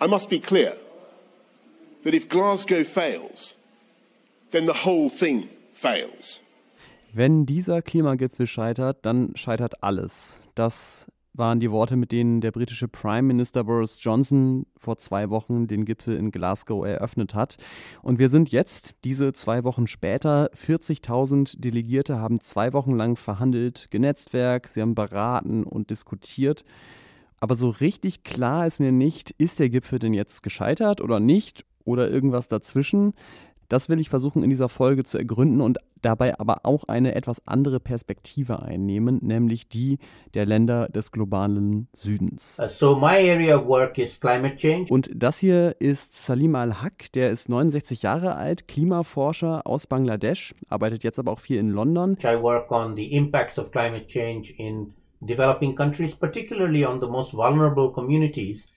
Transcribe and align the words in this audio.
I 0.00 0.06
must 0.06 0.28
be 0.30 0.38
clear 0.38 0.76
that 2.04 2.14
if 2.14 2.28
Glasgow 2.28 2.84
fails, 2.84 3.56
then 4.52 4.66
the 4.66 4.84
whole 4.84 5.10
thing 5.10 5.48
fails. 5.72 6.40
Wenn 7.12 7.46
dieser 7.46 7.82
Klimagipfel 7.82 8.46
scheitert, 8.46 8.98
dann 9.02 9.34
scheitert 9.34 9.82
alles. 9.82 10.38
Das 10.54 11.06
waren 11.34 11.60
die 11.60 11.70
Worte, 11.70 11.96
mit 11.96 12.12
denen 12.12 12.40
der 12.40 12.52
britische 12.52 12.88
Prime 12.88 13.22
Minister 13.22 13.64
Boris 13.64 13.98
Johnson 14.00 14.66
vor 14.76 14.98
zwei 14.98 15.30
Wochen 15.30 15.66
den 15.66 15.84
Gipfel 15.84 16.16
in 16.16 16.30
Glasgow 16.30 16.84
eröffnet 16.84 17.34
hat. 17.34 17.56
Und 18.02 18.18
wir 18.18 18.28
sind 18.28 18.50
jetzt, 18.50 18.94
diese 19.04 19.32
zwei 19.32 19.64
Wochen 19.64 19.86
später, 19.86 20.50
40.000 20.52 21.60
Delegierte 21.60 22.18
haben 22.18 22.40
zwei 22.40 22.72
Wochen 22.72 22.92
lang 22.92 23.16
verhandelt, 23.16 23.88
genetzwerk, 23.90 24.68
sie 24.68 24.82
haben 24.82 24.94
beraten 24.94 25.64
und 25.64 25.90
diskutiert. 25.90 26.64
Aber 27.40 27.54
so 27.54 27.68
richtig 27.68 28.24
klar 28.24 28.66
ist 28.66 28.80
mir 28.80 28.92
nicht, 28.92 29.30
ist 29.32 29.58
der 29.58 29.68
Gipfel 29.68 29.98
denn 29.98 30.14
jetzt 30.14 30.42
gescheitert 30.42 31.00
oder 31.00 31.20
nicht 31.20 31.64
oder 31.84 32.10
irgendwas 32.10 32.48
dazwischen. 32.48 33.14
Das 33.68 33.90
will 33.90 34.00
ich 34.00 34.08
versuchen 34.08 34.42
in 34.42 34.48
dieser 34.48 34.70
Folge 34.70 35.04
zu 35.04 35.18
ergründen 35.18 35.60
und 35.60 35.78
dabei 36.00 36.38
aber 36.38 36.60
auch 36.62 36.84
eine 36.84 37.14
etwas 37.14 37.46
andere 37.46 37.80
Perspektive 37.80 38.62
einnehmen, 38.62 39.18
nämlich 39.22 39.68
die 39.68 39.98
der 40.32 40.46
Länder 40.46 40.88
des 40.88 41.12
globalen 41.12 41.88
Südens. 41.92 42.58
Uh, 42.58 42.66
so 42.66 42.96
my 42.96 43.16
area 43.30 43.58
of 43.58 43.66
work 43.66 43.98
is 43.98 44.18
climate 44.18 44.56
change. 44.56 44.90
Und 44.90 45.10
das 45.14 45.38
hier 45.38 45.76
ist 45.80 46.14
Salim 46.24 46.54
Al-Haq, 46.54 47.12
der 47.12 47.30
ist 47.30 47.50
69 47.50 48.02
Jahre 48.02 48.36
alt, 48.36 48.68
Klimaforscher 48.68 49.66
aus 49.66 49.86
Bangladesch, 49.86 50.54
arbeitet 50.70 51.04
jetzt 51.04 51.18
aber 51.18 51.32
auch 51.32 51.40
viel 51.40 51.58
in 51.58 51.68
London. 51.68 52.16
I 52.24 52.40
work 52.40 52.70
on 52.72 52.96
the 52.96 53.12
impacts 53.12 53.58
of 53.58 53.70
climate 53.70 54.06
change 54.08 54.50
in 54.56 54.94
developing 55.20 55.74
countries, 55.74 56.14
particularly 56.14 56.84
on 56.84 57.00
the 57.00 57.06
most 57.06 57.34
vulnerable 57.34 57.92
communities. 57.92 58.72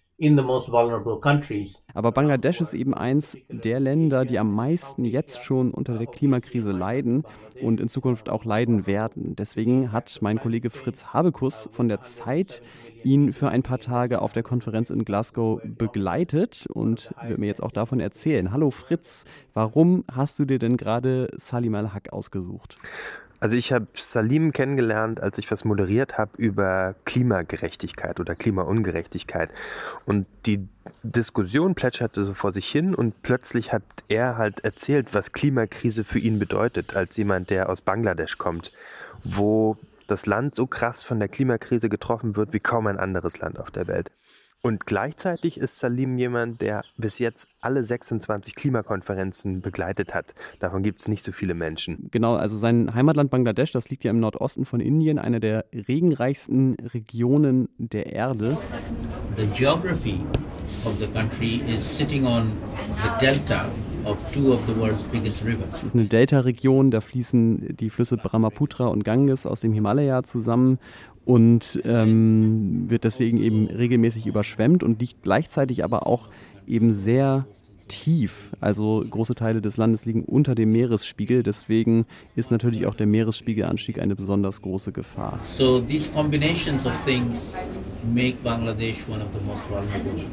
Aber 1.95 2.12
Bangladesch 2.12 2.62
ist 2.62 2.76
eben 2.76 2.94
eins 2.94 3.40
der 3.49 3.80
Länder, 3.80 4.23
die 4.23 4.38
am 4.38 4.54
meisten 4.54 5.04
jetzt 5.04 5.43
schon 5.43 5.71
unter 5.71 5.98
der 5.98 6.05
Klimakrise 6.05 6.71
leiden 6.71 7.24
und 7.60 7.80
in 7.80 7.90
Zukunft 7.90 8.30
auch 8.30 8.46
leiden 8.46 8.85
werden. 8.85 9.35
Deswegen 9.35 9.91
hat 9.91 10.20
mein 10.21 10.40
Kollege 10.40 10.70
Fritz 10.70 11.05
Habekus 11.05 11.70
von 11.71 11.88
der 11.88 12.02
Zeit 12.02 12.62
ihn 13.04 13.34
für 13.34 13.49
ein 13.49 13.63
paar 13.63 13.80
Tage 13.80 14.21
auf 14.21 14.32
der 14.32 14.43
Konferenz 14.43 14.91
in 14.91 15.05
Glasgow 15.05 15.60
begleitet 15.63 16.68
und 16.71 17.10
wird 17.26 17.40
mir 17.40 17.48
jetzt 17.48 17.63
auch 17.63 17.71
davon 17.71 17.99
erzählen. 17.99 18.52
Hallo 18.52 18.70
Fritz, 18.70 19.26
warum 19.55 20.04
hast 20.12 20.37
du 20.37 20.46
dir 20.46 20.60
denn 20.60 20.77
gerade 20.77 21.30
Salim 21.35 21.74
al-Haq 21.74 22.13
ausgesucht? 22.13 22.76
Also 23.41 23.57
ich 23.57 23.73
habe 23.73 23.87
Salim 23.93 24.53
kennengelernt, 24.53 25.20
als 25.20 25.39
ich 25.39 25.49
was 25.49 25.65
moderiert 25.65 26.20
habe 26.20 26.37
über 26.37 26.93
Klimagerechtigkeit 27.05 28.20
oder 28.20 28.35
Klimaungerechtigkeit. 28.35 29.49
Und 30.05 30.27
die 30.45 30.70
Diskussion 31.01 31.73
plätscherte 31.73 32.23
so 32.23 32.35
vor 32.35 32.51
sich 32.51 32.67
hin 32.67 32.93
und 32.93 33.23
plötzlich 33.23 33.73
hat 33.73 33.81
er 34.09 34.37
halt 34.37 34.59
erzählt, 34.59 35.15
was 35.15 35.31
Klimakrise 35.31 36.03
für 36.03 36.19
ihn 36.19 36.37
bedeutet, 36.37 36.95
als 36.95 37.17
jemand, 37.17 37.49
der 37.49 37.69
aus 37.69 37.81
Bangladesch 37.81 38.37
kommt, 38.37 38.73
wo 39.23 39.75
das 40.05 40.27
Land 40.27 40.53
so 40.53 40.67
krass 40.67 41.03
von 41.03 41.17
der 41.17 41.27
Klimakrise 41.27 41.89
getroffen 41.89 42.35
wird 42.35 42.53
wie 42.53 42.59
kaum 42.59 42.85
ein 42.85 42.99
anderes 42.99 43.39
Land 43.39 43.59
auf 43.59 43.71
der 43.71 43.87
Welt. 43.87 44.12
Und 44.63 44.85
gleichzeitig 44.85 45.57
ist 45.57 45.79
Salim 45.79 46.20
jemand, 46.20 46.62
der 46.62 46.84
bis 46.95 47.17
jetzt 47.17 47.49
alle 47.62 47.84
26 47.84 48.54
Klimakonferenzen 48.54 49.59
begleitet 49.62 50.13
hat. 50.13 50.35
Davon 50.59 50.84
gibt 50.84 51.01
es 51.01 51.07
nicht 51.07 51.23
so 51.23 51.31
viele 51.31 51.55
Menschen. 51.55 52.09
Genau, 52.12 52.35
also 52.35 52.55
sein 52.57 52.93
Heimatland 52.93 53.31
Bangladesch, 53.31 53.71
das 53.71 53.90
liegt 53.90 54.03
ja 54.03 54.12
im 54.12 54.20
Nordosten 54.20 54.65
von 54.65 54.79
Indien, 54.79 55.18
eine 55.18 55.40
der 55.40 55.65
regenreichsten 55.73 56.76
Regionen 56.93 57.70
der 57.79 58.13
Erde. 58.13 58.55
The 59.35 59.48
geography 59.48 60.20
of 60.85 60.96
the 60.99 61.07
country 61.07 61.63
is 61.68 61.98
sitting 61.98 62.27
on 62.27 62.51
the 63.01 63.25
delta 63.25 63.65
es 65.73 65.84
ist 65.84 65.94
eine 65.94 66.06
Delta-Region, 66.06 66.90
da 66.90 67.01
fließen 67.01 67.75
die 67.78 67.91
Flüsse 67.91 68.18
Brahmaputra 68.18 68.88
und 68.88 69.03
Ganges 69.03 69.46
aus 69.46 69.59
dem 69.59 69.74
Himalaya 69.74 70.24
zusammen 70.24 70.80
und 71.26 71.82
ähm, 71.86 72.90
wird 72.90 73.04
deswegen 73.04 73.38
eben 73.38 73.68
regelmäßig 73.68 74.28
überschwemmt 74.28 74.84
und 74.84 75.00
liegt 75.00 75.24
gleichzeitig 75.24 75.84
aber 75.84 76.08
auch 76.08 76.30
eben 76.68 76.94
sehr 76.94 77.46
tief. 77.92 78.52
Also 78.62 79.04
große 79.08 79.36
Teile 79.36 79.62
des 79.62 79.78
Landes 79.78 80.06
liegen 80.06 80.24
unter 80.24 80.56
dem 80.56 80.72
Meeresspiegel. 80.72 81.44
Deswegen 81.44 82.06
ist 82.36 82.50
natürlich 82.50 82.88
auch 82.88 82.96
der 82.96 83.08
Meeresspiegelanstieg 83.08 84.02
eine 84.02 84.16
besonders 84.16 84.62
große 84.62 84.92
Gefahr. 84.92 85.40
So 85.46 85.81
these 85.81 86.10
combinations 86.12 86.86
of 86.86 86.94
things 87.06 87.54
make 88.14 88.38
Bangladesh 88.44 89.08
one 89.10 89.22
of 89.22 89.28
the 89.34 89.46
most 89.46 89.70
vulnerable 89.70 90.26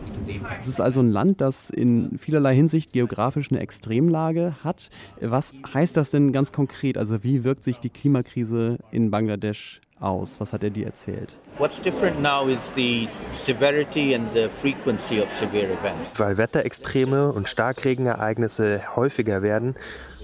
Es 0.57 0.69
ist 0.69 0.81
also 0.81 1.01
ein 1.01 1.11
Land, 1.11 1.41
das 1.41 1.71
in 1.71 2.17
vielerlei 2.17 2.55
Hinsicht 2.55 2.93
geografisch 2.93 3.51
eine 3.51 3.61
Extremlage 3.61 4.57
hat. 4.63 4.91
Was 5.21 5.53
heißt 5.75 5.97
das 5.97 6.11
denn 6.11 6.33
ganz 6.33 6.53
konkret? 6.53 6.97
Also 6.97 7.25
wie 7.25 7.45
wirkt 7.45 7.65
sich 7.65 7.79
die 7.79 7.91
Klimakrise 7.91 8.79
in 8.93 9.11
Bangladesch 9.11 9.81
aus? 10.01 10.41
Was 10.41 10.53
hat 10.53 10.63
er 10.63 10.71
dir 10.71 10.87
erzählt? 10.87 11.35
What's 11.59 11.81
different 11.81 12.23
now 12.23 12.49
is 12.49 12.71
the 12.75 13.09
severity 13.33 14.15
and 14.15 14.33
the 14.35 14.49
frequency 14.49 15.21
of 15.21 15.33
severe 15.33 15.71
events. 15.73 16.19
Weil 16.19 16.39
Wetterextreme 16.39 17.33
und 17.33 17.49
Starkregenereignisse 17.49 18.81
häufiger 18.97 19.43
werden, 19.43 19.75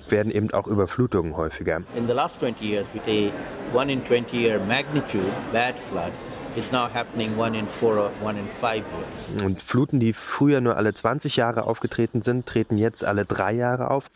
werden 0.08 0.32
eben 0.32 0.52
auch 0.52 0.66
Überflutungen 0.66 1.36
häufiger. 1.36 1.82
In 1.96 2.06
the 2.06 2.12
last 2.12 2.40
20 2.40 2.62
years, 2.62 2.86
with 2.92 3.02
a 3.08 3.78
1 3.78 3.90
in 3.90 4.04
20 4.06 4.32
year 4.32 4.60
magnitude 4.60 5.24
bad 5.52 5.74
flood, 5.90 6.12
is 6.56 6.70
now 6.70 6.88
happening 6.92 7.36
one 7.36 7.58
in 7.58 7.66
four 7.66 7.98
or 7.98 8.10
one 8.22 8.38
in 8.38 8.46
five 8.46 8.84
years. 8.92 9.42
Und 9.44 9.60
Fluten, 9.60 9.98
die 10.00 10.12
früher 10.12 10.60
nur 10.60 10.76
alle 10.76 10.94
20 10.94 11.36
Jahre 11.36 11.64
aufgetreten 11.64 12.22
sind, 12.22 12.46
treten 12.46 12.78
jetzt 12.78 13.04
alle 13.04 13.24
drei 13.24 13.52
Jahre 13.52 13.90
auf. 13.90 14.10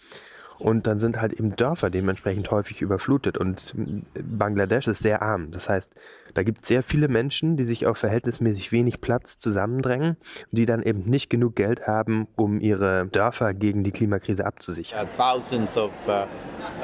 Und 0.59 0.87
dann 0.87 0.99
sind 0.99 1.21
halt 1.21 1.33
eben 1.33 1.55
Dörfer 1.55 1.91
dementsprechend 1.91 2.51
häufig 2.51 2.83
überflutet. 2.83 3.39
Und 3.39 3.75
Bangladesch 4.15 4.89
ist 4.89 5.01
sehr 5.01 5.23
arm. 5.23 5.51
Das 5.51 5.69
heißt, 5.69 5.93
da 6.35 6.43
gibt 6.43 6.63
es 6.63 6.69
sehr 6.69 6.83
viele 6.83 7.09
Menschen, 7.09 7.57
die 7.57 7.65
sich 7.65 7.87
auf 7.87 7.99
verhältnismäßig 7.99 8.73
wenig 8.73 9.01
Platz 9.01 9.39
zusammendrängen, 9.39 10.17
die 10.51 10.67
dann 10.67 10.83
eben 10.83 11.09
nicht 11.09 11.31
genug 11.31 11.57
Geld 11.57 11.87
haben, 11.87 12.27
um 12.37 12.61
ihre 12.61 13.07
Dörfer 13.07 13.55
gegen 13.55 13.85
die 13.85 13.93
Klimakrise 13.93 14.47
abzusichern. 14.47 15.07
Thousands 15.17 15.77
of 15.77 15.91
uh, 16.09 16.27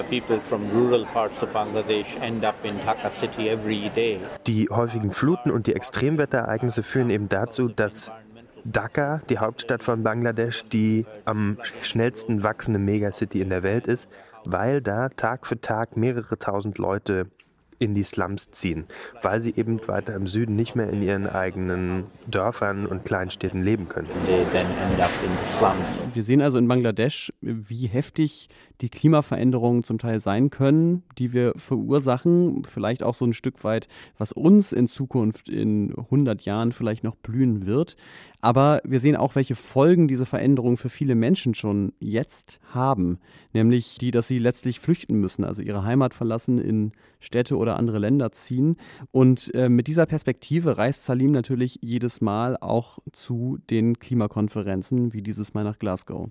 people 0.08 0.40
from 0.40 0.62
rural 0.70 1.04
parts 1.12 1.42
of 1.42 1.52
Bangladesh 1.52 2.16
end 2.20 2.44
up 2.44 2.56
in 2.64 2.76
Dhaka 2.84 3.10
city 3.10 3.48
every 3.48 3.90
day. 3.94 4.20
Die 4.46 4.68
häufigen 4.70 5.10
Fluten 5.10 5.50
und 5.50 5.66
die 5.66 5.74
Extremwetterereignisse 5.74 6.82
führen 6.82 7.10
eben 7.10 7.28
dazu, 7.28 7.68
dass 7.68 8.12
Dhaka, 8.64 9.20
die 9.28 9.38
Hauptstadt 9.38 9.82
von 9.82 10.02
Bangladesch, 10.02 10.64
die 10.64 11.06
am 11.24 11.58
schnellsten 11.82 12.42
wachsende 12.44 12.80
Megacity 12.80 13.40
in 13.40 13.50
der 13.50 13.62
Welt 13.62 13.86
ist, 13.86 14.10
weil 14.44 14.80
da 14.80 15.08
Tag 15.08 15.46
für 15.46 15.60
Tag 15.60 15.96
mehrere 15.96 16.38
tausend 16.38 16.78
Leute 16.78 17.26
in 17.78 17.94
die 17.94 18.04
Slums 18.04 18.50
ziehen, 18.50 18.86
weil 19.22 19.40
sie 19.40 19.54
eben 19.56 19.86
weiter 19.88 20.14
im 20.14 20.26
Süden 20.26 20.56
nicht 20.56 20.76
mehr 20.76 20.88
in 20.88 21.02
ihren 21.02 21.28
eigenen 21.28 22.04
Dörfern 22.26 22.86
und 22.86 23.04
Kleinstädten 23.04 23.62
leben 23.62 23.88
können. 23.88 24.08
Wir 26.14 26.22
sehen 26.22 26.40
also 26.40 26.58
in 26.58 26.68
Bangladesch, 26.68 27.32
wie 27.40 27.86
heftig 27.86 28.48
die 28.80 28.88
Klimaveränderungen 28.88 29.84
zum 29.84 29.98
Teil 29.98 30.20
sein 30.20 30.50
können, 30.50 31.02
die 31.18 31.32
wir 31.32 31.52
verursachen, 31.56 32.64
vielleicht 32.64 33.02
auch 33.02 33.14
so 33.14 33.24
ein 33.24 33.32
Stück 33.32 33.64
weit, 33.64 33.86
was 34.18 34.32
uns 34.32 34.72
in 34.72 34.88
Zukunft 34.88 35.48
in 35.48 35.96
100 35.96 36.42
Jahren 36.42 36.72
vielleicht 36.72 37.04
noch 37.04 37.16
blühen 37.16 37.66
wird. 37.66 37.96
Aber 38.40 38.82
wir 38.84 39.00
sehen 39.00 39.16
auch, 39.16 39.36
welche 39.36 39.54
Folgen 39.54 40.06
diese 40.06 40.26
Veränderungen 40.26 40.76
für 40.76 40.90
viele 40.90 41.14
Menschen 41.14 41.54
schon 41.54 41.92
jetzt 41.98 42.60
haben, 42.72 43.18
nämlich 43.54 43.96
die, 43.98 44.10
dass 44.10 44.28
sie 44.28 44.38
letztlich 44.38 44.80
flüchten 44.80 45.18
müssen, 45.18 45.44
also 45.44 45.62
ihre 45.62 45.84
Heimat 45.84 46.12
verlassen, 46.12 46.58
in 46.58 46.92
Städte 47.20 47.56
oder 47.56 47.78
andere 47.78 47.98
Länder 47.98 48.32
ziehen. 48.32 48.76
Und 49.12 49.54
äh, 49.54 49.70
mit 49.70 49.86
dieser 49.86 50.04
Perspektive 50.04 50.76
reist 50.76 51.04
Salim 51.04 51.30
natürlich 51.30 51.78
jedes 51.80 52.20
Mal 52.20 52.58
auch 52.58 52.98
zu 53.12 53.58
den 53.70 53.98
Klimakonferenzen, 53.98 55.14
wie 55.14 55.22
dieses 55.22 55.54
Mal 55.54 55.64
nach 55.64 55.78
Glasgow. 55.78 56.28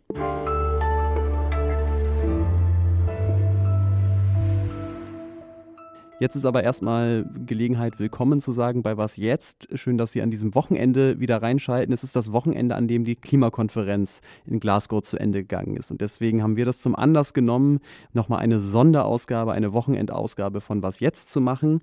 Jetzt 6.23 6.37
ist 6.37 6.45
aber 6.45 6.63
erstmal 6.63 7.29
Gelegenheit, 7.45 7.99
willkommen 7.99 8.39
zu 8.39 8.53
sagen 8.53 8.81
bei 8.81 8.95
Was 8.95 9.17
Jetzt. 9.17 9.67
Schön, 9.77 9.97
dass 9.97 10.13
Sie 10.13 10.21
an 10.21 10.31
diesem 10.31 10.55
Wochenende 10.55 11.19
wieder 11.19 11.41
reinschalten. 11.41 11.93
Es 11.93 12.05
ist 12.05 12.15
das 12.15 12.31
Wochenende, 12.31 12.75
an 12.75 12.87
dem 12.87 13.03
die 13.03 13.17
Klimakonferenz 13.17 14.21
in 14.45 14.61
Glasgow 14.61 15.01
zu 15.01 15.19
Ende 15.19 15.39
gegangen 15.39 15.75
ist. 15.75 15.91
Und 15.91 15.99
deswegen 15.99 16.41
haben 16.41 16.55
wir 16.55 16.65
das 16.65 16.79
zum 16.79 16.95
Anlass 16.95 17.33
genommen, 17.33 17.79
nochmal 18.13 18.39
eine 18.39 18.61
Sonderausgabe, 18.61 19.51
eine 19.51 19.73
Wochenendausgabe 19.73 20.61
von 20.61 20.81
Was 20.81 21.01
Jetzt 21.01 21.29
zu 21.29 21.41
machen. 21.41 21.81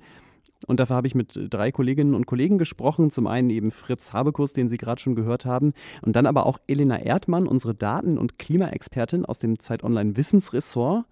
Und 0.66 0.80
dafür 0.80 0.96
habe 0.96 1.06
ich 1.06 1.14
mit 1.14 1.38
drei 1.50 1.70
Kolleginnen 1.70 2.14
und 2.14 2.24
Kollegen 2.24 2.56
gesprochen. 2.56 3.10
Zum 3.10 3.26
einen 3.26 3.50
eben 3.50 3.70
Fritz 3.70 4.14
Habekus, 4.14 4.54
den 4.54 4.70
Sie 4.70 4.78
gerade 4.78 5.02
schon 5.02 5.16
gehört 5.16 5.44
haben. 5.44 5.74
Und 6.00 6.16
dann 6.16 6.24
aber 6.24 6.46
auch 6.46 6.56
Elena 6.66 6.98
Erdmann, 6.98 7.46
unsere 7.46 7.74
Daten- 7.74 8.16
und 8.16 8.38
Klimaexpertin 8.38 9.26
aus 9.26 9.38
dem 9.38 9.58
Zeit 9.58 9.84
Online 9.84 10.16
Wissensressort 10.16 11.04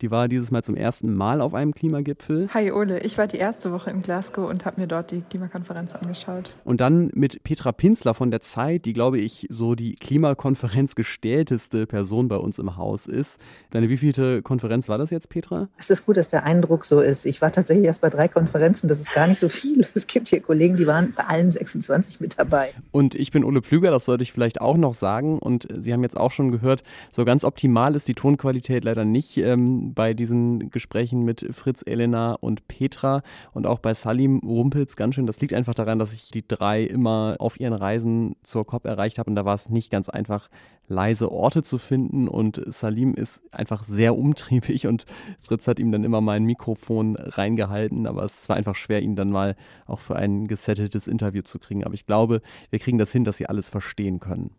Die 0.00 0.10
war 0.10 0.28
dieses 0.28 0.50
Mal 0.50 0.64
zum 0.64 0.76
ersten 0.76 1.14
Mal 1.14 1.40
auf 1.40 1.54
einem 1.54 1.72
Klimagipfel. 1.72 2.48
Hi 2.52 2.72
Ole, 2.72 3.00
ich 3.00 3.16
war 3.16 3.26
die 3.26 3.36
erste 3.36 3.70
Woche 3.72 3.90
in 3.90 4.02
Glasgow 4.02 4.48
und 4.48 4.64
habe 4.64 4.80
mir 4.80 4.88
dort 4.88 5.12
die 5.12 5.20
Klimakonferenz 5.20 5.94
angeschaut. 5.94 6.54
Und 6.64 6.80
dann 6.80 7.10
mit 7.14 7.44
Petra 7.44 7.72
Pinzler 7.72 8.14
von 8.14 8.30
der 8.30 8.40
Zeit, 8.40 8.86
die 8.86 8.92
glaube 8.92 9.18
ich 9.18 9.46
so 9.50 9.74
die 9.74 9.94
Klimakonferenz 9.94 10.94
gestellteste 10.96 11.86
Person 11.86 12.28
bei 12.28 12.36
uns 12.36 12.58
im 12.58 12.76
Haus 12.76 13.06
ist. 13.06 13.40
Deine 13.70 13.88
wievielte 13.88 14.42
Konferenz 14.42 14.88
war 14.88 14.98
das 14.98 15.10
jetzt, 15.10 15.28
Petra? 15.28 15.68
Es 15.76 15.90
ist 15.90 16.04
gut, 16.06 16.16
dass 16.16 16.28
der 16.28 16.44
Eindruck 16.44 16.84
so 16.84 17.00
ist. 17.00 17.24
Ich 17.24 17.40
war 17.40 17.52
tatsächlich 17.52 17.86
erst 17.86 18.00
bei 18.00 18.10
drei 18.10 18.26
Konferenzen, 18.26 18.88
das 18.88 19.00
ist 19.00 19.12
gar 19.12 19.26
nicht 19.26 19.38
so 19.38 19.48
viel. 19.48 19.86
Es 19.96 20.08
gibt 20.08 20.28
hier 20.28 20.40
Kollegen, 20.40 20.76
die 20.76 20.86
waren 20.86 21.12
bei 21.16 21.24
allen 21.24 21.50
26 21.50 22.18
mit 22.18 22.38
dabei. 22.38 22.74
Und 22.90 23.14
ich 23.14 23.30
bin 23.30 23.44
Ole 23.44 23.62
Pflüger, 23.62 23.90
das 23.90 24.04
sollte 24.04 24.24
ich 24.24 24.32
vielleicht 24.32 24.60
auch 24.60 24.76
noch 24.76 24.92
sagen. 24.92 25.38
Und 25.38 25.68
Sie 25.80 25.92
haben 25.92 26.02
jetzt 26.02 26.16
auch 26.16 26.32
schon 26.32 26.50
gehört, 26.50 26.82
so 27.14 27.24
ganz 27.24 27.44
optimal 27.44 27.94
ist 27.94 28.08
die 28.08 28.14
Tonqualität 28.14 28.84
leider 28.84 29.04
nicht 29.04 29.36
ähm, 29.36 29.83
bei 29.92 30.14
diesen 30.14 30.70
Gesprächen 30.70 31.24
mit 31.24 31.46
Fritz, 31.50 31.82
Elena 31.84 32.34
und 32.34 32.66
Petra. 32.68 33.22
Und 33.52 33.66
auch 33.66 33.80
bei 33.80 33.92
Salim 33.92 34.38
rumpelt 34.38 34.88
es 34.88 34.96
ganz 34.96 35.14
schön. 35.14 35.26
Das 35.26 35.40
liegt 35.40 35.52
einfach 35.52 35.74
daran, 35.74 35.98
dass 35.98 36.12
ich 36.12 36.30
die 36.30 36.46
drei 36.46 36.82
immer 36.82 37.36
auf 37.38 37.60
ihren 37.60 37.74
Reisen 37.74 38.36
zur 38.42 38.64
COP 38.66 38.86
erreicht 38.86 39.18
habe. 39.18 39.30
Und 39.30 39.36
da 39.36 39.44
war 39.44 39.54
es 39.54 39.68
nicht 39.68 39.90
ganz 39.90 40.08
einfach, 40.08 40.48
leise 40.86 41.30
Orte 41.30 41.62
zu 41.62 41.78
finden. 41.78 42.28
Und 42.28 42.62
Salim 42.66 43.14
ist 43.14 43.42
einfach 43.52 43.84
sehr 43.84 44.16
umtriebig 44.16 44.86
und 44.86 45.04
Fritz 45.40 45.66
hat 45.68 45.78
ihm 45.78 45.92
dann 45.92 46.04
immer 46.04 46.20
mal 46.20 46.36
ein 46.36 46.44
Mikrofon 46.44 47.16
reingehalten. 47.16 48.06
Aber 48.06 48.22
es 48.24 48.48
war 48.48 48.56
einfach 48.56 48.76
schwer, 48.76 49.02
ihn 49.02 49.16
dann 49.16 49.30
mal 49.30 49.56
auch 49.86 50.00
für 50.00 50.16
ein 50.16 50.46
gesetteltes 50.46 51.06
Interview 51.06 51.42
zu 51.42 51.58
kriegen. 51.58 51.84
Aber 51.84 51.94
ich 51.94 52.06
glaube, 52.06 52.40
wir 52.70 52.78
kriegen 52.78 52.98
das 52.98 53.12
hin, 53.12 53.24
dass 53.24 53.36
sie 53.36 53.46
alles 53.46 53.70
verstehen 53.70 54.20
können. 54.20 54.50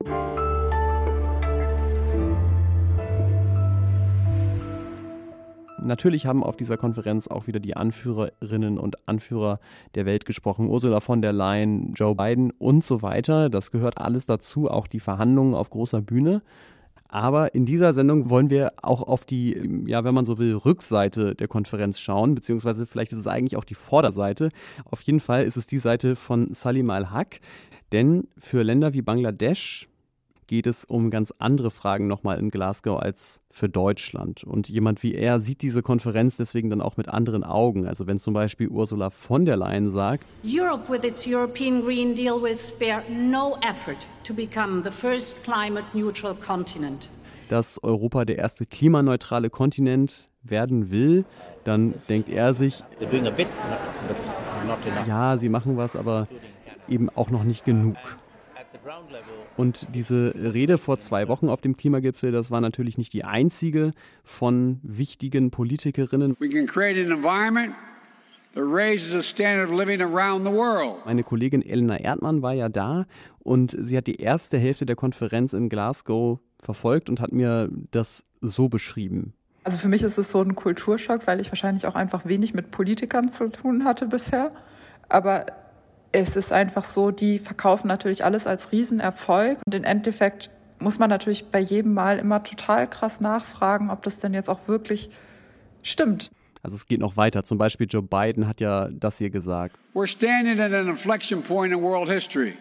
Natürlich 5.86 6.26
haben 6.26 6.44
auf 6.44 6.58
dieser 6.58 6.78
Konferenz 6.78 7.28
auch 7.28 7.48
wieder 7.48 7.60
die 7.60 7.76
Anführerinnen 7.76 8.80
und 8.80 9.08
Anführer 9.08 9.56
der 9.94 10.06
Welt 10.06 10.26
gesprochen. 10.26 10.68
Ursula 10.68 11.00
von 11.00 11.22
der 11.22 11.32
Leyen, 11.32 11.94
Joe 11.94 12.16
Biden 12.16 12.52
und 12.52 12.84
so 12.84 13.02
weiter. 13.02 13.50
Das 13.50 13.72
gehört 13.72 14.00
alles 14.00 14.26
dazu, 14.26 14.70
auch 14.70 14.88
die 14.88 15.00
Verhandlungen 15.00 15.54
auf 15.54 15.70
großer 15.70 16.02
Bühne. 16.02 16.42
Aber 17.08 17.54
in 17.54 17.66
dieser 17.66 17.94
Sendung 17.94 18.30
wollen 18.30 18.50
wir 18.50 18.74
auch 18.82 19.04
auf 19.04 19.26
die, 19.26 19.84
ja, 19.86 20.04
wenn 20.04 20.14
man 20.14 20.26
so 20.26 20.38
will, 20.38 20.56
Rückseite 20.56 21.36
der 21.36 21.48
Konferenz 21.48 22.00
schauen, 22.00 22.36
beziehungsweise 22.36 22.88
vielleicht 22.88 23.12
ist 23.12 23.20
es 23.20 23.28
eigentlich 23.28 23.56
auch 23.56 23.64
die 23.64 23.76
Vorderseite. 23.76 24.50
Auf 24.90 25.02
jeden 25.04 25.20
Fall 25.20 25.44
ist 25.44 25.56
es 25.56 25.68
die 25.68 25.78
Seite 25.78 26.16
von 26.16 26.54
Salim 26.54 26.90
al-Haq. 26.90 27.40
Denn 27.92 28.28
für 28.38 28.64
Länder 28.64 28.94
wie 28.94 29.02
Bangladesch, 29.04 29.88
geht 30.48 30.68
es 30.68 30.86
um 30.86 31.10
ganz 31.10 31.34
andere 31.40 31.72
Fragen 31.72 32.08
nochmal 32.08 32.40
in 32.40 32.50
Glasgow 32.50 33.00
als 33.00 33.40
für 33.52 33.70
Deutschland. 33.70 34.44
Und 34.44 34.70
jemand 34.70 35.04
wie 35.04 35.16
er 35.16 35.40
sieht 35.40 35.62
diese 35.62 35.82
Konferenz 35.82 36.38
deswegen 36.38 36.70
dann 36.70 36.82
auch 36.82 36.98
mit 36.98 37.10
anderen 37.10 37.44
Augen. 37.44 37.88
Also 37.88 38.08
wenn 38.08 38.20
zum 38.20 38.34
Beispiel 38.34 38.68
Ursula 38.68 39.10
von 39.10 39.46
der 39.46 39.58
Leyen 39.58 39.90
sagt, 39.90 40.26
Europe 40.44 40.92
with 40.92 41.04
its 41.04 41.28
European 41.28 41.82
Green 41.82 42.16
Deal 42.16 42.42
will 42.42 42.58
spare 42.58 43.04
no 43.10 43.58
effort 43.62 44.08
to 44.24 44.34
become 44.34 44.84
the 44.84 44.92
first 44.92 45.44
climate 45.44 45.86
neutral 45.94 46.36
continent. 46.36 47.10
Dass 47.50 47.84
Europa 47.84 48.26
der 48.26 48.38
erste 48.38 48.66
klimaneutrale 48.66 49.50
Kontinent 49.50 50.30
werden 50.42 50.90
will, 50.90 51.26
dann 51.64 51.94
denkt 52.10 52.30
er 52.30 52.54
sich, 52.54 52.84
ja, 55.08 55.38
sie 55.38 55.50
machen 55.50 55.78
was, 55.78 55.96
aber 55.96 56.28
eben 56.88 57.10
auch 57.10 57.30
noch 57.30 57.44
nicht 57.44 57.66
genug. 57.66 57.98
Und 59.58 59.88
diese 59.94 60.34
Rede 60.36 60.78
vor 60.78 61.00
zwei 61.00 61.28
Wochen 61.28 61.50
auf 61.50 61.62
dem 61.62 61.76
Klimagipfel, 61.78 62.32
das 62.32 62.52
war 62.52 62.62
natürlich 62.62 62.98
nicht 62.98 63.14
die 63.14 63.24
einzige 63.24 63.92
von 64.24 64.80
wichtigen 64.84 65.52
Politikerinnen. 65.52 66.38
Meine 71.06 71.24
Kollegin 71.24 71.62
Elena 71.62 71.98
Erdmann 71.98 72.42
war 72.42 72.54
ja 72.54 72.70
da 72.70 73.06
und 73.40 73.76
sie 73.78 73.98
hat 73.98 74.08
die 74.08 74.22
erste 74.22 74.58
Hälfte 74.58 74.86
der 74.86 74.96
Konferenz 74.96 75.54
in 75.54 75.70
Glasgow 75.70 76.40
verfolgt 76.60 77.10
und 77.10 77.20
hat 77.20 77.32
mir 77.32 77.70
das 77.92 78.26
so 78.42 78.70
beschrieben. 78.70 79.34
Also 79.64 79.80
für 79.80 79.88
mich 79.88 80.04
ist 80.04 80.18
es 80.20 80.32
so 80.32 80.42
ein 80.42 80.56
Kulturschock, 80.56 81.26
weil 81.26 81.42
ich 81.42 81.50
wahrscheinlich 81.50 81.88
auch 81.88 81.96
einfach 81.96 82.26
wenig 82.26 82.54
mit 82.54 82.70
Politikern 82.70 83.30
zu 83.30 83.48
tun 83.52 83.84
hatte 83.84 84.06
bisher. 84.06 84.52
Aber 85.10 85.48
es 86.16 86.36
ist 86.36 86.54
einfach 86.54 86.84
so, 86.84 87.12
die 87.12 87.40
verkaufen 87.40 87.88
natürlich 87.88 88.24
alles 88.24 88.48
als 88.48 88.72
Riesenerfolg 88.72 89.58
und 89.66 89.76
im 89.76 89.84
Endeffekt 89.84 90.50
muss 90.80 91.00
man 91.00 91.10
natürlich 91.10 91.46
bei 91.48 91.60
jedem 91.60 91.94
Mal 91.94 92.20
immer 92.20 92.44
total 92.44 92.90
krass 92.90 93.22
nachfragen, 93.22 93.90
ob 93.90 94.02
das 94.04 94.20
denn 94.20 94.34
jetzt 94.34 94.50
auch 94.50 94.68
wirklich 94.68 95.10
stimmt. 95.84 96.32
Also 96.64 96.76
es 96.76 96.88
geht 96.88 97.00
noch 97.00 97.16
weiter. 97.16 97.44
Zum 97.44 97.58
Beispiel 97.58 97.88
Joe 97.90 98.02
Biden 98.02 98.48
hat 98.48 98.60
ja 98.60 98.90
das 98.92 99.18
hier 99.18 99.30
gesagt. 99.30 99.76
We're 99.94 100.08
standing 100.08 100.60
at 100.60 100.74
an 100.74 100.88
inflection 100.88 101.44
point 101.44 101.74
in 101.74 101.82
world 101.82 102.10
history. 102.10 102.54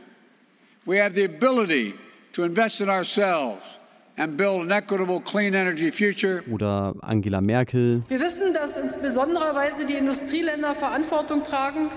We 0.84 1.02
have 1.02 1.14
the 1.14 1.24
ability 1.24 1.94
to 2.34 2.44
invest 2.44 2.80
in 2.80 2.88
ourselves 2.88 3.78
and 4.16 4.36
build 4.36 4.60
an 4.60 4.70
equitable 4.70 5.20
clean 5.20 5.54
energy 5.54 5.90
future. 5.90 6.42
Oder 6.50 6.94
Angela 7.00 7.40
Merkel. 7.40 8.02
Wir 8.08 8.20
wissen, 8.20 8.52
dass 8.52 8.76
insbesondere 8.76 9.54
die 9.88 9.94
Industrieländer 9.94 10.74
Verantwortung 10.74 11.42
tragen 11.42 11.88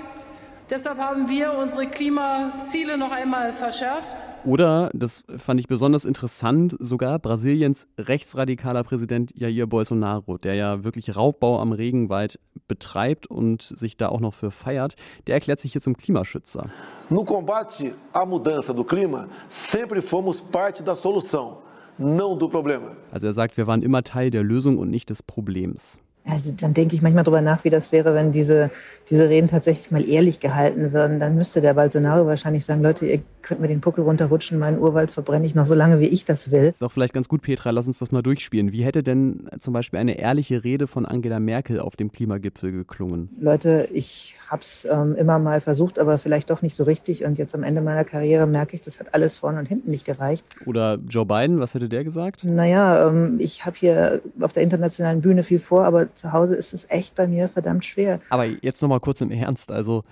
Deshalb 0.70 0.98
haben 0.98 1.30
wir 1.30 1.58
unsere 1.58 1.88
Klimaziele 1.88 2.98
noch 2.98 3.12
einmal 3.12 3.54
verschärft. 3.54 4.18
Oder, 4.44 4.92
das 4.94 5.24
fand 5.38 5.62
ich 5.62 5.68
besonders 5.68 6.04
interessant, 6.04 6.76
sogar 6.80 7.20
Brasiliens 7.20 7.88
rechtsradikaler 7.98 8.84
Präsident 8.84 9.32
Jair 9.34 9.66
Bolsonaro, 9.66 10.38
der 10.38 10.56
ja 10.56 10.84
wirklich 10.84 11.16
Raubbau 11.16 11.60
am 11.60 11.72
Regenwald 11.72 12.40
betreibt 12.68 13.28
und 13.28 13.62
sich 13.62 13.96
da 13.96 14.10
auch 14.10 14.20
noch 14.20 14.34
für 14.34 14.52
feiert, 14.52 14.96
der 15.28 15.36
erklärt 15.36 15.62
sich 15.62 15.72
hier 15.72 15.82
zum 15.82 15.96
Klimaschützer. 15.96 16.70
No 17.10 17.24
combate 17.24 17.94
à 18.14 18.26
mudança 18.26 18.74
do 18.74 18.84
clima, 18.84 19.30
sempre 19.48 20.02
fomos 20.02 20.42
parte 20.42 20.84
da 20.84 20.96
solução, 20.96 21.60
não 21.98 22.38
do 22.38 22.50
problema. 22.50 22.98
Also 23.12 23.28
er 23.28 23.34
sagt, 23.34 23.56
wir 23.56 23.68
waren 23.68 23.82
immer 23.82 24.04
Teil 24.04 24.32
der 24.32 24.44
Lösung 24.44 24.78
und 24.78 24.90
nicht 24.90 25.10
des 25.10 25.24
Problems. 25.24 26.00
Also 26.30 26.52
dann 26.52 26.74
denke 26.74 26.96
ich 26.96 27.02
manchmal 27.02 27.24
darüber 27.24 27.42
nach, 27.42 27.64
wie 27.64 27.70
das 27.70 27.92
wäre, 27.92 28.14
wenn 28.14 28.32
diese, 28.32 28.70
diese 29.10 29.30
Reden 29.30 29.48
tatsächlich 29.48 29.92
mal 29.92 30.08
ehrlich 30.08 30.40
gehalten 30.40 30.94
würden. 30.94 31.20
Dann 31.20 31.36
müsste 31.36 31.62
der 31.62 31.74
Bolsonaro 31.74 32.26
wahrscheinlich 32.26 32.66
sagen, 32.66 32.82
Leute, 32.82 33.06
ihr 33.06 33.22
könnt 33.42 33.62
mir 33.62 33.68
den 33.68 33.82
Puckel 33.82 34.04
runterrutschen, 34.04 34.60
meinen 34.60 34.80
Urwald 34.80 35.12
verbrenne 35.12 35.46
ich 35.46 35.56
noch 35.56 35.66
so 35.66 35.74
lange, 35.74 36.00
wie 36.00 36.08
ich 36.08 36.26
das 36.26 36.52
will. 36.52 36.66
Das 36.66 36.76
ist 36.76 36.82
doch 36.82 36.92
vielleicht 36.92 37.14
ganz 37.14 37.30
gut, 37.30 37.42
Petra, 37.42 37.70
lass 37.70 37.88
uns 37.88 38.00
das 38.00 38.12
mal 38.12 38.22
durchspielen. 38.22 38.72
Wie 38.74 38.84
hätte 38.84 39.04
denn 39.04 39.50
zum 39.60 39.74
Beispiel 39.74 40.00
eine 40.00 40.20
ehrliche 40.20 40.64
Rede 40.64 40.88
von 40.88 41.06
Angela 41.06 41.40
Merkel 41.40 41.80
auf 41.80 41.96
dem 41.96 42.12
Klimagipfel 42.12 42.72
geklungen? 42.72 43.30
Leute, 43.40 43.88
ich 43.94 44.36
habe 44.50 44.62
es 44.62 44.86
ähm, 44.90 45.16
immer 45.16 45.40
mal 45.40 45.62
versucht, 45.62 46.00
aber 46.00 46.18
vielleicht 46.18 46.50
doch 46.50 46.62
nicht 46.62 46.76
so 46.76 46.84
richtig. 46.84 47.26
Und 47.26 47.38
jetzt 47.38 47.54
am 47.54 47.64
Ende 47.64 47.82
meiner 47.82 48.04
Karriere 48.04 48.48
merke 48.48 48.76
ich, 48.76 48.82
das 48.82 49.00
hat 49.00 49.14
alles 49.14 49.38
vorne 49.38 49.60
und 49.60 49.66
hinten 49.66 49.92
nicht 49.92 50.06
gereicht. 50.06 50.46
Oder 50.66 50.98
Joe 51.08 51.26
Biden, 51.26 51.60
was 51.60 51.74
hätte 51.74 51.90
der 51.90 52.04
gesagt? 52.04 52.44
Naja, 52.44 53.08
ähm, 53.08 53.38
ich 53.40 53.66
habe 53.66 53.78
hier 53.78 54.22
auf 54.40 54.54
der 54.54 54.64
internationalen 54.64 55.22
Bühne 55.22 55.44
viel 55.44 55.60
vor, 55.60 55.86
aber 55.86 56.14
zu 56.18 56.34
Hause 56.34 56.56
ist 56.56 56.74
es 56.74 56.90
echt 56.90 57.16
bei 57.16 57.28
mir 57.28 57.50
verdammt 57.50 57.86
schwer. 57.86 58.20
Aber 58.30 58.46
jetzt 58.46 58.82
nochmal 58.82 59.00
kurz 59.00 59.22
im 59.22 59.32
Ernst. 59.32 59.72
Also 59.72 60.04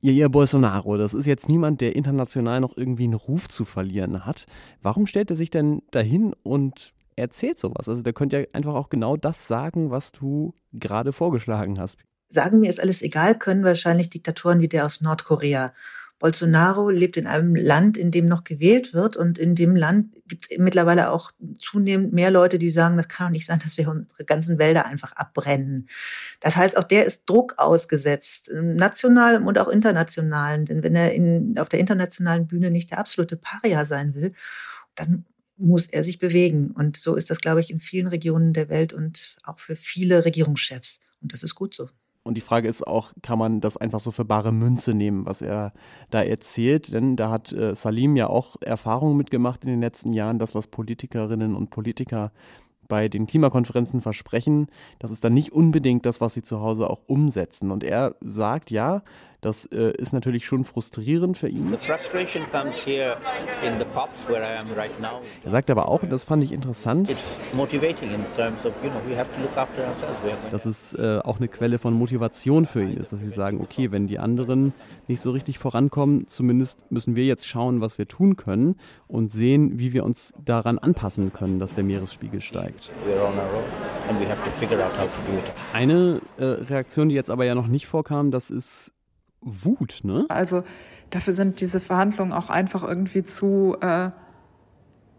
Jair 0.00 0.28
Bolsonaro, 0.28 0.96
das 0.96 1.12
ist 1.12 1.26
jetzt 1.26 1.48
niemand, 1.48 1.80
der 1.80 1.96
international 1.96 2.60
noch 2.60 2.76
irgendwie 2.76 3.04
einen 3.04 3.14
Ruf 3.14 3.48
zu 3.48 3.64
verlieren 3.64 4.24
hat. 4.24 4.46
Warum 4.80 5.06
stellt 5.06 5.30
er 5.30 5.36
sich 5.36 5.50
denn 5.50 5.82
dahin 5.90 6.34
und 6.44 6.92
erzählt 7.16 7.58
sowas? 7.58 7.88
Also 7.88 8.02
der 8.02 8.12
könnte 8.12 8.38
ja 8.38 8.46
einfach 8.52 8.74
auch 8.74 8.90
genau 8.90 9.16
das 9.16 9.48
sagen, 9.48 9.90
was 9.90 10.12
du 10.12 10.54
gerade 10.72 11.12
vorgeschlagen 11.12 11.80
hast. 11.80 11.98
Sagen 12.28 12.60
mir 12.60 12.70
ist 12.70 12.80
alles 12.80 13.02
egal, 13.02 13.36
können 13.36 13.64
wahrscheinlich 13.64 14.10
Diktatoren 14.10 14.60
wie 14.60 14.68
der 14.68 14.86
aus 14.86 15.00
Nordkorea. 15.00 15.72
Bolsonaro 16.18 16.90
lebt 16.90 17.16
in 17.16 17.26
einem 17.26 17.54
Land, 17.54 17.96
in 17.96 18.10
dem 18.10 18.26
noch 18.26 18.42
gewählt 18.42 18.92
wird 18.92 19.16
und 19.16 19.38
in 19.38 19.54
dem 19.54 19.76
Land 19.76 20.16
gibt 20.26 20.50
es 20.50 20.58
mittlerweile 20.58 21.10
auch 21.10 21.30
zunehmend 21.58 22.12
mehr 22.12 22.30
Leute, 22.30 22.58
die 22.58 22.70
sagen, 22.70 22.96
das 22.96 23.08
kann 23.08 23.28
doch 23.28 23.32
nicht 23.32 23.46
sein, 23.46 23.60
dass 23.62 23.78
wir 23.78 23.88
unsere 23.88 24.24
ganzen 24.24 24.58
Wälder 24.58 24.86
einfach 24.86 25.12
abbrennen. 25.12 25.88
Das 26.40 26.56
heißt, 26.56 26.76
auch 26.76 26.84
der 26.84 27.04
ist 27.04 27.30
Druck 27.30 27.54
ausgesetzt, 27.56 28.50
national 28.52 29.42
und 29.42 29.58
auch 29.58 29.68
international. 29.68 30.64
Denn 30.64 30.82
wenn 30.82 30.96
er 30.96 31.14
in, 31.14 31.56
auf 31.58 31.68
der 31.68 31.78
internationalen 31.78 32.48
Bühne 32.48 32.70
nicht 32.70 32.90
der 32.90 32.98
absolute 32.98 33.36
Paria 33.36 33.84
sein 33.84 34.14
will, 34.14 34.32
dann 34.96 35.24
muss 35.56 35.86
er 35.86 36.02
sich 36.02 36.18
bewegen. 36.18 36.72
Und 36.72 36.96
so 36.96 37.14
ist 37.14 37.30
das, 37.30 37.40
glaube 37.40 37.60
ich, 37.60 37.70
in 37.70 37.80
vielen 37.80 38.08
Regionen 38.08 38.52
der 38.52 38.68
Welt 38.68 38.92
und 38.92 39.36
auch 39.44 39.58
für 39.58 39.76
viele 39.76 40.24
Regierungschefs. 40.24 41.00
Und 41.20 41.32
das 41.32 41.42
ist 41.42 41.54
gut 41.54 41.74
so. 41.74 41.88
Und 42.28 42.34
die 42.34 42.42
Frage 42.42 42.68
ist 42.68 42.86
auch, 42.86 43.12
kann 43.22 43.38
man 43.38 43.62
das 43.62 43.78
einfach 43.78 44.00
so 44.00 44.10
für 44.10 44.26
bare 44.26 44.52
Münze 44.52 44.92
nehmen, 44.92 45.24
was 45.24 45.40
er 45.40 45.72
da 46.10 46.22
erzählt? 46.22 46.92
Denn 46.92 47.16
da 47.16 47.30
hat 47.30 47.54
äh, 47.54 47.74
Salim 47.74 48.16
ja 48.16 48.26
auch 48.26 48.56
Erfahrungen 48.60 49.16
mitgemacht 49.16 49.64
in 49.64 49.70
den 49.70 49.80
letzten 49.80 50.12
Jahren, 50.12 50.38
das, 50.38 50.54
was 50.54 50.66
Politikerinnen 50.66 51.56
und 51.56 51.70
Politiker 51.70 52.30
bei 52.86 53.08
den 53.08 53.26
Klimakonferenzen 53.26 54.02
versprechen, 54.02 54.66
das 54.98 55.10
ist 55.10 55.24
dann 55.24 55.32
nicht 55.32 55.52
unbedingt 55.52 56.04
das, 56.04 56.20
was 56.20 56.34
sie 56.34 56.42
zu 56.42 56.60
Hause 56.60 56.90
auch 56.90 57.00
umsetzen. 57.06 57.70
Und 57.70 57.82
er 57.82 58.14
sagt, 58.20 58.70
ja, 58.70 59.00
Das 59.40 59.66
äh, 59.66 59.92
ist 59.92 60.12
natürlich 60.12 60.44
schon 60.44 60.64
frustrierend 60.64 61.38
für 61.38 61.48
ihn. 61.48 61.72
Er 65.44 65.50
sagt 65.50 65.70
aber 65.70 65.88
auch, 65.88 66.00
das 66.08 66.24
fand 66.24 66.42
ich 66.42 66.50
interessant, 66.50 67.08
dass 70.50 70.66
es 70.66 70.94
äh, 70.94 71.20
auch 71.22 71.36
eine 71.36 71.46
Quelle 71.46 71.78
von 71.78 71.94
Motivation 71.94 72.66
für 72.66 72.82
ihn 72.82 72.96
ist, 72.96 73.12
dass 73.12 73.20
sie 73.20 73.30
sagen, 73.30 73.60
okay, 73.60 73.92
wenn 73.92 74.08
die 74.08 74.18
anderen 74.18 74.72
nicht 75.06 75.20
so 75.20 75.30
richtig 75.30 75.60
vorankommen, 75.60 76.26
zumindest 76.26 76.80
müssen 76.90 77.14
wir 77.14 77.24
jetzt 77.24 77.46
schauen, 77.46 77.80
was 77.80 77.96
wir 77.96 78.08
tun 78.08 78.36
können 78.36 78.74
und 79.06 79.30
sehen, 79.30 79.78
wie 79.78 79.92
wir 79.92 80.04
uns 80.04 80.34
daran 80.44 80.78
anpassen 80.78 81.32
können, 81.32 81.60
dass 81.60 81.74
der 81.76 81.84
Meeresspiegel 81.84 82.40
steigt. 82.40 82.90
Eine 85.72 86.20
äh, 86.38 86.44
Reaktion, 86.44 87.08
die 87.08 87.14
jetzt 87.14 87.30
aber 87.30 87.44
ja 87.44 87.54
noch 87.54 87.68
nicht 87.68 87.86
vorkam, 87.86 88.32
das 88.32 88.50
ist 88.50 88.94
Wut, 89.40 90.00
ne? 90.02 90.26
Also 90.28 90.62
dafür 91.10 91.32
sind 91.32 91.60
diese 91.60 91.80
Verhandlungen 91.80 92.32
auch 92.32 92.50
einfach 92.50 92.82
irgendwie 92.82 93.24
zu 93.24 93.76
äh, 93.80 94.10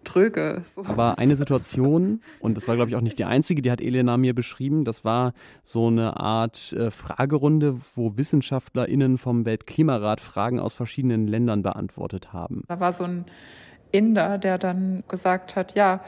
tröge. 0.04 0.62
So. 0.64 0.86
Aber 0.86 1.18
eine 1.18 1.36
Situation, 1.36 2.22
und 2.40 2.58
das 2.58 2.68
war 2.68 2.76
glaube 2.76 2.90
ich 2.90 2.96
auch 2.96 3.02
nicht 3.02 3.20
die 3.20 3.26
einzige, 3.26 3.62
die 3.62 3.72
hat 3.72 3.82
Elena 3.82 4.18
mir 4.18 4.34
beschrieben, 4.34 4.84
das 4.84 5.06
war 5.06 5.34
so 5.64 5.88
eine 5.88 6.20
Art 6.20 6.74
äh, 6.74 6.92
Fragerunde, 6.92 7.80
wo 7.96 8.18
WissenschaftlerInnen 8.18 9.18
vom 9.18 9.46
Weltklimarat 9.46 10.22
Fragen 10.22 10.60
aus 10.60 10.74
verschiedenen 10.74 11.28
Ländern 11.28 11.62
beantwortet 11.62 12.34
haben. 12.34 12.64
Da 12.68 12.80
war 12.80 12.94
so 12.94 13.04
ein 13.04 13.26
Inder, 13.92 14.38
der 14.38 14.58
dann 14.58 15.04
gesagt 15.08 15.56
hat, 15.56 15.76
ja, 15.76 16.02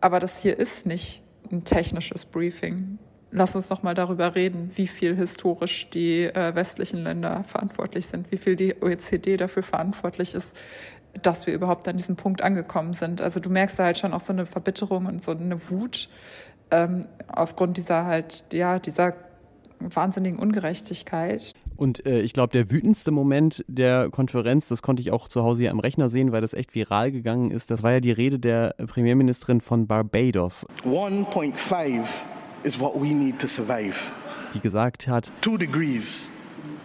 aber 0.00 0.20
das 0.20 0.40
hier 0.40 0.58
ist 0.58 0.86
nicht 0.86 1.22
ein 1.50 1.64
technisches 1.64 2.24
Briefing. 2.24 2.98
Lass 3.30 3.54
uns 3.54 3.68
doch 3.68 3.82
mal 3.82 3.94
darüber 3.94 4.34
reden, 4.34 4.70
wie 4.74 4.86
viel 4.86 5.14
historisch 5.14 5.90
die 5.90 6.24
äh, 6.24 6.54
westlichen 6.54 7.02
Länder 7.02 7.44
verantwortlich 7.44 8.06
sind, 8.06 8.32
wie 8.32 8.38
viel 8.38 8.56
die 8.56 8.74
OECD 8.80 9.36
dafür 9.36 9.62
verantwortlich 9.62 10.34
ist, 10.34 10.56
dass 11.22 11.46
wir 11.46 11.54
überhaupt 11.54 11.86
an 11.88 11.96
diesem 11.96 12.16
Punkt 12.16 12.42
angekommen 12.42 12.94
sind. 12.94 13.20
Also 13.20 13.40
du 13.40 13.50
merkst 13.50 13.78
da 13.78 13.84
halt 13.84 13.98
schon 13.98 14.14
auch 14.14 14.20
so 14.20 14.32
eine 14.32 14.46
Verbitterung 14.46 15.06
und 15.06 15.22
so 15.22 15.32
eine 15.32 15.70
Wut 15.70 16.08
ähm, 16.70 17.02
aufgrund 17.28 17.76
dieser 17.76 18.06
halt, 18.06 18.44
ja, 18.52 18.78
dieser 18.78 19.14
wahnsinnigen 19.80 20.38
Ungerechtigkeit. 20.38 21.52
Und 21.76 22.04
äh, 22.06 22.20
ich 22.20 22.32
glaube, 22.32 22.52
der 22.52 22.70
wütendste 22.70 23.10
Moment 23.10 23.64
der 23.68 24.10
Konferenz, 24.10 24.68
das 24.68 24.82
konnte 24.82 25.00
ich 25.00 25.12
auch 25.12 25.28
zu 25.28 25.42
Hause 25.42 25.62
hier 25.62 25.70
am 25.70 25.80
Rechner 25.80 26.08
sehen, 26.08 26.32
weil 26.32 26.40
das 26.40 26.54
echt 26.54 26.74
viral 26.74 27.12
gegangen 27.12 27.50
ist, 27.50 27.70
das 27.70 27.82
war 27.82 27.92
ja 27.92 28.00
die 28.00 28.10
Rede 28.10 28.38
der 28.38 28.74
Premierministerin 28.86 29.60
von 29.60 29.86
Barbados. 29.86 30.66
1.5 30.84 32.04
is 32.64 32.78
what 32.78 32.94
we 32.94 33.12
need 33.12 33.38
to 33.40 33.46
survive. 33.46 33.96
Die 34.54 34.60
gesagt 34.60 35.06
hat, 35.08 35.30
Two 35.40 35.56
degrees 35.56 36.28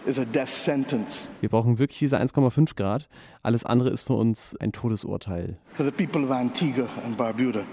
is 0.05 0.19
a 0.19 0.25
death 0.25 0.51
sentence. 0.53 1.29
Wir 1.41 1.49
brauchen 1.49 1.79
wirklich 1.79 1.99
diese 1.99 2.17
1,5 2.19 2.75
Grad. 2.75 3.07
Alles 3.41 3.65
andere 3.65 3.89
ist 3.89 4.03
für 4.03 4.13
uns 4.13 4.55
ein 4.59 4.71
Todesurteil. 4.71 5.53
For 5.75 5.85
the 5.85 5.91
people 5.91 6.23
of 6.23 6.31
Antigua 6.31 6.87
and 7.05 7.17
Barbuda, 7.17 7.65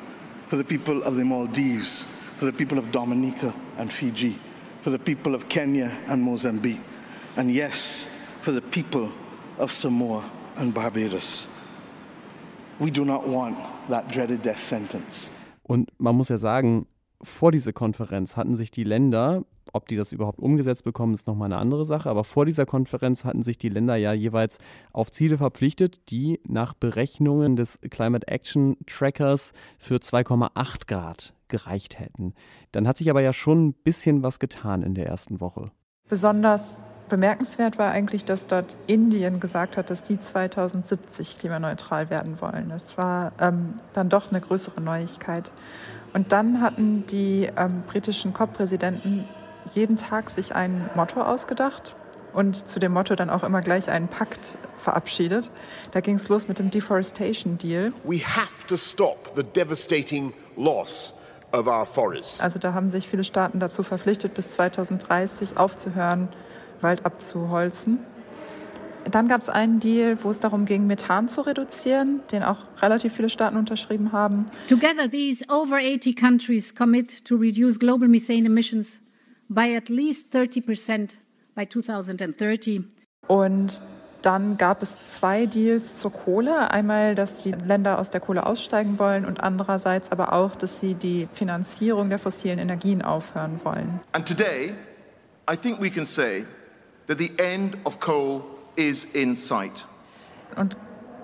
for 0.49 0.59
the 0.59 0.65
people 0.65 1.03
of 1.03 1.17
the 1.17 1.25
Maldives, 1.25 2.07
for 2.39 2.51
the 2.51 2.57
people 2.57 2.79
of 2.79 2.91
Dominica 2.93 3.53
and 3.79 3.93
Fiji, 3.93 4.39
for 4.83 4.91
the 4.93 4.99
people 4.99 5.35
of 5.35 5.49
Kenya 5.49 5.91
and 6.09 6.23
Mozambique, 6.23 6.81
and 7.37 7.51
yes, 7.51 8.07
for 8.43 8.53
the 8.53 8.63
people 8.63 9.11
of 9.59 9.71
Samoa 9.71 10.25
and 10.57 10.73
Barbados. 10.73 11.47
We 12.79 12.91
do 12.91 13.05
not 13.05 13.29
want 13.29 13.59
that 13.89 14.09
dreaded 14.09 14.43
death 14.43 14.63
sentence. 14.63 15.31
Und 15.65 15.91
man 15.99 16.17
muss 16.17 16.31
ja 16.31 16.39
sagen, 16.39 16.87
vor 17.23 17.53
dieser 17.53 17.73
Konferenz 17.73 18.37
hatten 18.37 18.57
sich 18.57 18.71
die 18.71 18.85
Länder, 18.85 19.45
ob 19.73 19.89
die 19.89 19.97
das 19.97 20.13
überhaupt 20.13 20.39
umgesetzt 20.41 20.85
bekommen, 20.85 21.15
ist 21.15 21.27
nochmal 21.27 21.47
eine 21.47 21.61
andere 21.61 21.85
Sache, 21.85 22.09
aber 22.09 22.25
vor 22.25 22.45
dieser 22.45 22.67
Konferenz 22.67 23.25
hatten 23.25 23.43
sich 23.43 23.59
die 23.59 23.69
Länder 23.69 23.97
ja 23.97 24.13
jeweils 24.13 24.59
auf 24.93 25.11
Ziele 25.11 25.39
verpflichtet, 25.39 26.11
die 26.11 26.41
nach 26.49 26.75
Berechnungen 26.75 27.57
des 27.57 27.79
Climate 27.91 28.27
Action 28.29 28.77
Trackers 28.87 29.53
für 29.79 29.97
2,8 29.97 30.87
Grad 30.87 31.35
gereicht 31.49 31.99
hätten. 31.99 32.35
Dann 32.73 32.89
hat 32.89 32.97
sich 32.97 33.11
aber 33.11 33.21
ja 33.21 33.33
schon 33.33 33.69
ein 33.69 33.73
bisschen 33.75 34.23
was 34.23 34.39
getan 34.39 34.83
in 34.83 34.95
der 34.95 35.07
ersten 35.07 35.41
Woche. 35.41 35.67
Besonders 36.09 36.83
bemerkenswert 37.09 37.77
war 37.77 37.91
eigentlich, 37.91 38.25
dass 38.25 38.47
dort 38.47 38.77
Indien 38.87 39.41
gesagt 39.41 39.77
hat, 39.77 39.91
dass 39.91 40.03
die 40.03 40.19
2070 40.19 41.39
klimaneutral 41.39 42.09
werden 42.09 42.41
wollen. 42.41 42.71
Das 42.71 42.97
war 42.97 43.33
ähm, 43.39 43.75
dann 43.93 44.09
doch 44.09 44.31
eine 44.31 44.41
größere 44.41 44.81
Neuigkeit. 44.81 45.53
Und 46.13 46.33
dann 46.33 46.61
hatten 46.61 47.07
die 47.07 47.49
ähm, 47.57 47.83
britischen 47.87 48.33
COP-Präsidenten 48.33 49.29
jeden 49.75 49.97
Tag 49.97 50.31
sich 50.31 50.55
ein 50.55 50.91
Motto 50.95 51.23
ausgedacht 51.23 51.95
und 52.33 52.69
zu 52.69 52.79
dem 52.79 52.93
Motto 52.93 53.15
dann 53.15 53.31
auch 53.31 53.45
immer 53.45 53.61
gleich 53.61 53.91
einen 53.91 54.09
Pakt 54.09 54.59
verabschiedet. 54.77 55.51
Da 55.93 56.01
ging 56.01 56.17
es 56.17 56.29
los 56.29 56.49
mit 56.49 56.59
dem 56.59 56.71
Deforestation 56.71 57.59
Deal. 57.59 57.93
We 58.05 58.19
have 58.19 58.67
to 58.67 58.77
stop 58.77 59.33
the 59.37 59.43
devastating 59.43 60.33
loss 60.57 61.15
of 61.53 61.67
our 61.67 61.87
forests. 61.87 62.41
Also 62.41 62.59
da 62.59 62.73
haben 62.75 62.91
sich 62.91 63.09
viele 63.09 63.25
Staaten 63.25 63.61
dazu 63.61 63.83
verpflichtet, 63.83 64.35
bis 64.35 64.53
2030 64.53 65.57
aufzuhören, 65.57 66.29
Wald 66.81 67.05
abzuholzen. 67.05 67.99
Dann 69.11 69.29
gab 69.29 69.41
es 69.41 69.49
einen 69.49 69.81
Deal, 69.81 70.19
wo 70.23 70.31
es 70.31 70.41
darum 70.41 70.65
ging, 70.65 70.87
Methan 70.87 71.29
zu 71.29 71.41
reduzieren, 71.43 72.21
den 72.33 72.43
auch 72.43 72.59
relativ 72.81 73.15
viele 73.15 73.31
Staaten 73.31 73.57
unterschrieben 73.57 74.13
haben. 74.13 74.47
Together 74.69 75.11
these 75.11 75.45
over 75.49 75.77
80 75.77 76.17
countries 76.17 76.75
commit 76.75 77.25
to 77.25 77.37
reduce 77.37 77.79
global 77.79 78.09
methane 78.09 78.47
emissions 78.47 79.01
by 79.49 79.75
at 79.77 79.89
least 79.89 80.35
30% 80.35 81.17
by 81.55 81.67
2030. 81.67 82.85
Und 83.27 83.83
dann 84.23 84.59
gab 84.59 84.83
es 84.83 84.95
zwei 85.13 85.47
Deals 85.47 85.97
zur 85.97 86.13
Kohle. 86.13 86.71
Einmal, 86.71 87.15
dass 87.15 87.43
die 87.43 87.53
Länder 87.53 87.99
aus 87.99 88.11
der 88.11 88.21
Kohle 88.21 88.45
aussteigen 88.47 88.99
wollen 88.99 89.25
und 89.25 89.41
andererseits 89.41 90.13
aber 90.13 90.33
auch, 90.33 90.55
dass 90.55 90.81
sie 90.81 90.95
die 90.95 91.29
Finanzierung 91.33 92.11
der 92.11 92.19
fossilen 92.19 92.59
Energien 92.59 93.03
aufhören 93.03 93.61
wollen. 93.65 94.01
And 94.13 94.27
today, 94.27 94.75
I 95.51 95.57
think 95.57 95.81
we 95.81 95.91
can 95.91 96.05
say 96.05 96.45
that 97.07 97.19
the 97.19 97.33
end 97.39 97.77
of 97.85 97.99
coal 97.99 98.43
is 98.77 99.05
in 99.05 99.37
sight. 99.37 99.87
Und 100.57 100.77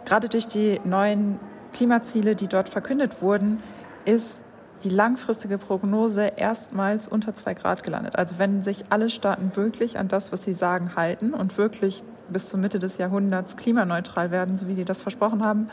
gerade 0.05 0.29
durch 0.29 0.47
die 0.49 0.81
neuen 0.85 1.39
Klimaziele, 1.73 2.37
die 2.37 2.49
dort 2.49 2.69
verkündet 2.69 3.21
wurden, 3.23 3.63
ist 4.05 4.41
die 4.83 4.89
langfristige 4.89 5.59
Prognose 5.59 6.33
erstmals 6.37 7.09
unter 7.09 7.35
zwei 7.35 7.55
Grad 7.55 7.83
gelandet. 7.83 8.17
Also 8.17 8.39
wenn 8.39 8.63
sich 8.63 8.85
alle 8.91 9.11
Staaten 9.11 9.57
wirklich 9.57 9.99
an 9.99 10.09
das, 10.09 10.33
was 10.33 10.45
sie 10.45 10.53
sagen, 10.53 10.97
halten 10.97 11.33
und 11.33 11.57
wirklich 11.59 12.03
bis 12.29 12.49
zur 12.49 12.61
Mitte 12.61 12.79
des 12.79 12.99
Jahrhunderts 12.99 13.57
klimaneutral 13.57 14.31
werden, 14.31 14.57
so 14.57 14.69
wie 14.69 14.75
die 14.75 14.85
das 14.85 15.01
versprochen 15.01 15.45
haben, 15.45 15.69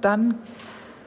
dann 0.00 0.34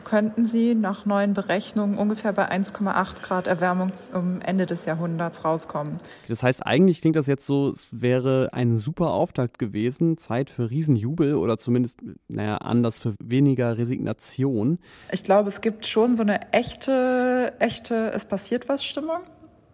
könnten 0.07 0.45
sie 0.45 0.73
nach 0.73 1.05
neuen 1.05 1.33
Berechnungen 1.33 1.97
ungefähr 1.97 2.31
bei 2.31 2.49
1,8 2.49 3.21
Grad 3.23 3.45
Erwärmung 3.45 3.93
zum 3.93 4.39
Ende 4.39 4.65
des 4.65 4.85
Jahrhunderts 4.85 5.43
rauskommen. 5.43 5.97
Das 6.29 6.43
heißt, 6.43 6.65
eigentlich 6.65 7.01
klingt 7.01 7.17
das 7.17 7.27
jetzt 7.27 7.45
so, 7.45 7.67
es 7.67 7.89
wäre 7.91 8.47
ein 8.53 8.77
super 8.77 9.11
Auftakt 9.11 9.59
gewesen, 9.59 10.17
Zeit 10.17 10.49
für 10.49 10.69
Riesenjubel 10.69 11.35
oder 11.35 11.57
zumindest, 11.57 12.03
naja, 12.29 12.55
anders 12.55 12.99
für 12.99 13.15
weniger 13.21 13.77
Resignation. 13.77 14.79
Ich 15.11 15.23
glaube, 15.23 15.49
es 15.49 15.59
gibt 15.59 15.85
schon 15.85 16.15
so 16.15 16.23
eine 16.23 16.53
echte, 16.53 17.53
echte, 17.59 18.13
es 18.13 18.23
passiert 18.23 18.69
was 18.69 18.85
Stimmung. 18.85 19.19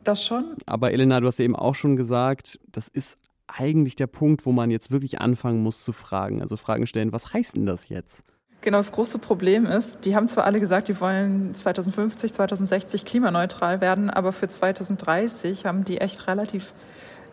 Das 0.03 0.23
schon. 0.23 0.55
Aber 0.65 0.91
Elena, 0.91 1.19
du 1.19 1.27
hast 1.27 1.37
ja 1.37 1.45
eben 1.45 1.55
auch 1.55 1.75
schon 1.75 1.95
gesagt, 1.95 2.59
das 2.71 2.87
ist 2.87 3.17
eigentlich 3.45 3.95
der 3.95 4.07
Punkt, 4.07 4.47
wo 4.47 4.51
man 4.51 4.71
jetzt 4.71 4.89
wirklich 4.89 5.21
anfangen 5.21 5.61
muss 5.61 5.83
zu 5.83 5.93
fragen. 5.93 6.41
Also 6.41 6.57
Fragen 6.57 6.87
stellen, 6.87 7.13
was 7.13 7.33
heißt 7.33 7.55
denn 7.55 7.67
das 7.67 7.89
jetzt? 7.89 8.23
Genau, 8.63 8.77
das 8.77 8.93
große 8.93 9.19
Problem 9.19 9.65
ist, 9.65 10.05
die 10.05 10.15
haben 10.15 10.29
zwar 10.29 10.45
alle 10.45 10.61
gesagt, 10.61 10.87
die 10.87 11.01
wollen 11.01 11.53
2050, 11.53 12.33
2060 12.33 13.03
klimaneutral 13.03 13.81
werden, 13.81 14.09
aber 14.09 14.31
für 14.31 14.47
2030 14.47 15.65
haben 15.65 15.83
die 15.83 15.97
echt 15.97 16.27
relativ 16.27 16.73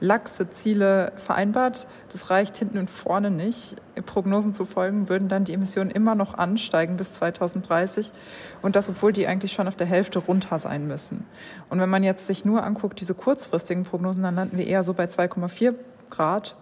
laxe 0.01 0.51
Ziele 0.51 1.13
vereinbart. 1.15 1.87
Das 2.09 2.31
reicht 2.31 2.57
hinten 2.57 2.79
und 2.79 2.91
vorne 2.91 3.31
nicht. 3.31 3.77
Prognosen 4.07 4.53
zu 4.53 4.65
folgen 4.65 5.09
würden 5.09 5.29
dann 5.29 5.45
die 5.45 5.53
Emissionen 5.53 5.93
immer 5.93 6.17
noch 6.17 6.35
ansteigen 6.35 6.97
bis 6.97 7.15
2030 7.15 8.11
und 8.61 8.75
das, 8.75 8.89
obwohl 8.89 9.13
die 9.13 9.29
eigentlich 9.29 9.53
schon 9.53 9.69
auf 9.69 9.77
der 9.77 9.87
Hälfte 9.87 10.19
runter 10.19 10.59
sein 10.59 10.89
müssen. 10.89 11.25
Und 11.69 11.79
wenn 11.79 11.91
man 11.91 12.03
jetzt 12.03 12.27
sich 12.27 12.45
nur 12.45 12.65
anguckt, 12.65 13.01
diese 13.01 13.15
kurzfristigen 13.15 13.85
Prognosen, 13.85 14.25
dann 14.25 14.35
landen 14.35 14.59
wir 14.59 14.67
eher 14.67 14.83
so 14.83 14.95
bei 14.95 15.05
2,4 15.05 15.75
Grad. 16.11 16.57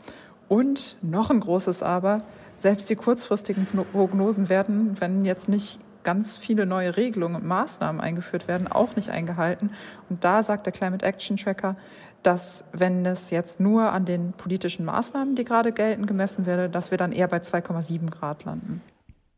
Und 0.46 0.96
noch 1.00 1.30
ein 1.30 1.40
großes 1.40 1.82
Aber, 1.82 2.22
selbst 2.58 2.90
die 2.90 2.96
kurzfristigen 2.96 3.66
Prognosen 3.66 4.48
werden, 4.48 5.00
wenn 5.00 5.24
jetzt 5.24 5.48
nicht 5.48 5.80
ganz 6.02 6.36
viele 6.36 6.66
neue 6.66 6.96
Regelungen 6.96 7.36
und 7.36 7.46
Maßnahmen 7.46 8.00
eingeführt 8.00 8.48
werden, 8.48 8.68
auch 8.68 8.96
nicht 8.96 9.10
eingehalten. 9.10 9.70
Und 10.08 10.24
da 10.24 10.42
sagt 10.42 10.66
der 10.66 10.72
Climate 10.72 11.04
Action 11.04 11.36
Tracker, 11.36 11.76
dass 12.22 12.64
wenn 12.72 13.06
es 13.06 13.30
jetzt 13.30 13.60
nur 13.60 13.92
an 13.92 14.04
den 14.04 14.32
politischen 14.32 14.84
Maßnahmen, 14.84 15.34
die 15.34 15.44
gerade 15.44 15.72
gelten, 15.72 16.06
gemessen 16.06 16.46
werde, 16.46 16.68
dass 16.68 16.90
wir 16.90 16.98
dann 16.98 17.12
eher 17.12 17.28
bei 17.28 17.38
2,7 17.38 18.10
Grad 18.10 18.44
landen. 18.44 18.82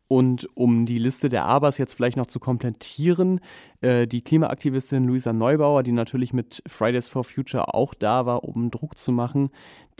Und 0.08 0.48
um 0.54 0.86
die 0.86 0.98
Liste 0.98 1.28
der 1.28 1.44
Abers 1.44 1.78
jetzt 1.78 1.94
vielleicht 1.94 2.16
noch 2.16 2.26
zu 2.26 2.40
komplettieren, 2.40 3.40
äh, 3.80 4.06
die 4.06 4.22
Klimaaktivistin 4.22 5.06
Luisa 5.06 5.32
Neubauer, 5.32 5.82
die 5.82 5.92
natürlich 5.92 6.32
mit 6.32 6.62
Fridays 6.66 7.08
for 7.08 7.24
Future 7.24 7.74
auch 7.74 7.94
da 7.94 8.26
war, 8.26 8.44
um 8.44 8.70
Druck 8.70 8.98
zu 8.98 9.12
machen, 9.12 9.50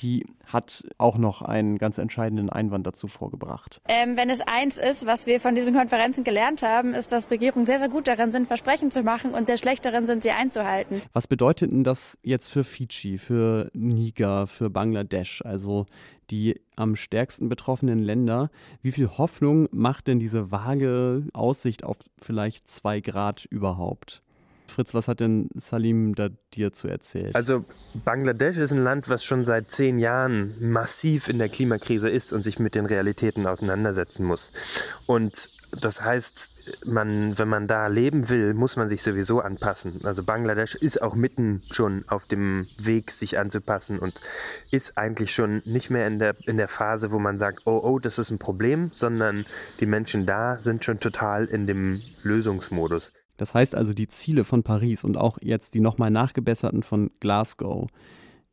die 0.00 0.26
hat 0.46 0.84
auch 0.98 1.18
noch 1.18 1.42
einen 1.42 1.78
ganz 1.78 1.98
entscheidenden 1.98 2.50
Einwand 2.50 2.86
dazu 2.86 3.06
vorgebracht. 3.06 3.80
Ähm, 3.88 4.16
wenn 4.16 4.30
es 4.30 4.40
eins 4.40 4.78
ist, 4.78 5.06
was 5.06 5.26
wir 5.26 5.40
von 5.40 5.54
diesen 5.54 5.74
Konferenzen 5.74 6.24
gelernt 6.24 6.62
haben, 6.62 6.94
ist, 6.94 7.12
dass 7.12 7.30
Regierungen 7.30 7.66
sehr, 7.66 7.78
sehr 7.78 7.88
gut 7.88 8.08
darin 8.08 8.32
sind, 8.32 8.48
Versprechen 8.48 8.90
zu 8.90 9.02
machen 9.02 9.34
und 9.34 9.46
sehr 9.46 9.58
schlecht 9.58 9.84
darin 9.84 10.06
sind, 10.06 10.22
sie 10.22 10.30
einzuhalten. 10.30 11.02
Was 11.12 11.26
bedeutet 11.26 11.72
denn 11.72 11.84
das 11.84 12.18
jetzt 12.22 12.48
für 12.48 12.64
Fiji, 12.64 13.18
für 13.18 13.70
Niger, 13.74 14.46
für 14.46 14.70
Bangladesch, 14.70 15.42
also 15.44 15.86
die 16.30 16.60
am 16.76 16.96
stärksten 16.96 17.48
betroffenen 17.48 17.98
Länder? 17.98 18.50
Wie 18.82 18.92
viel 18.92 19.08
Hoffnung 19.08 19.68
macht 19.72 20.06
denn 20.06 20.18
diese 20.18 20.50
vage 20.50 21.26
Aussicht 21.32 21.84
auf 21.84 21.96
vielleicht 22.18 22.68
zwei 22.68 23.00
Grad 23.00 23.46
überhaupt? 23.70 24.20
Fritz, 24.66 24.94
was 24.94 25.08
hat 25.08 25.18
denn 25.18 25.50
Salim 25.56 26.14
da 26.14 26.28
dir 26.54 26.72
zu 26.72 26.86
erzählen? 26.86 27.34
Also 27.34 27.64
Bangladesch 28.04 28.56
ist 28.56 28.70
ein 28.70 28.84
Land, 28.84 29.08
was 29.08 29.24
schon 29.24 29.44
seit 29.44 29.68
zehn 29.68 29.98
Jahren 29.98 30.54
massiv 30.60 31.28
in 31.28 31.38
der 31.38 31.48
Klimakrise 31.48 32.08
ist 32.08 32.32
und 32.32 32.42
sich 32.42 32.60
mit 32.60 32.76
den 32.76 32.86
Realitäten 32.86 33.48
auseinandersetzen 33.48 34.24
muss. 34.24 34.52
Und 35.06 35.50
das 35.80 36.04
heißt, 36.04 36.86
man, 36.86 37.36
wenn 37.36 37.48
man 37.48 37.66
da 37.66 37.88
leben 37.88 38.28
will, 38.28 38.54
muss 38.54 38.76
man 38.76 38.88
sich 38.88 39.02
sowieso 39.02 39.40
anpassen. 39.40 40.00
Also 40.04 40.22
Bangladesch 40.22 40.76
ist 40.76 41.02
auch 41.02 41.16
mitten 41.16 41.62
schon 41.72 42.04
auf 42.08 42.26
dem 42.26 42.68
Weg, 42.78 43.10
sich 43.10 43.40
anzupassen 43.40 43.98
und 43.98 44.20
ist 44.70 44.96
eigentlich 44.96 45.34
schon 45.34 45.62
nicht 45.64 45.90
mehr 45.90 46.06
in 46.06 46.20
der, 46.20 46.36
in 46.46 46.56
der 46.56 46.68
Phase, 46.68 47.10
wo 47.10 47.18
man 47.18 47.38
sagt, 47.38 47.66
oh, 47.66 47.80
oh, 47.82 47.98
das 47.98 48.18
ist 48.18 48.30
ein 48.30 48.38
Problem, 48.38 48.90
sondern 48.92 49.46
die 49.80 49.86
Menschen 49.86 50.26
da 50.26 50.56
sind 50.56 50.84
schon 50.84 51.00
total 51.00 51.46
in 51.46 51.66
dem 51.66 52.00
Lösungsmodus. 52.22 53.12
Das 53.40 53.54
heißt 53.54 53.74
also, 53.74 53.94
die 53.94 54.06
Ziele 54.06 54.44
von 54.44 54.62
Paris 54.62 55.02
und 55.02 55.16
auch 55.16 55.38
jetzt 55.40 55.72
die 55.72 55.80
nochmal 55.80 56.10
nachgebesserten 56.10 56.82
von 56.82 57.10
Glasgow, 57.20 57.86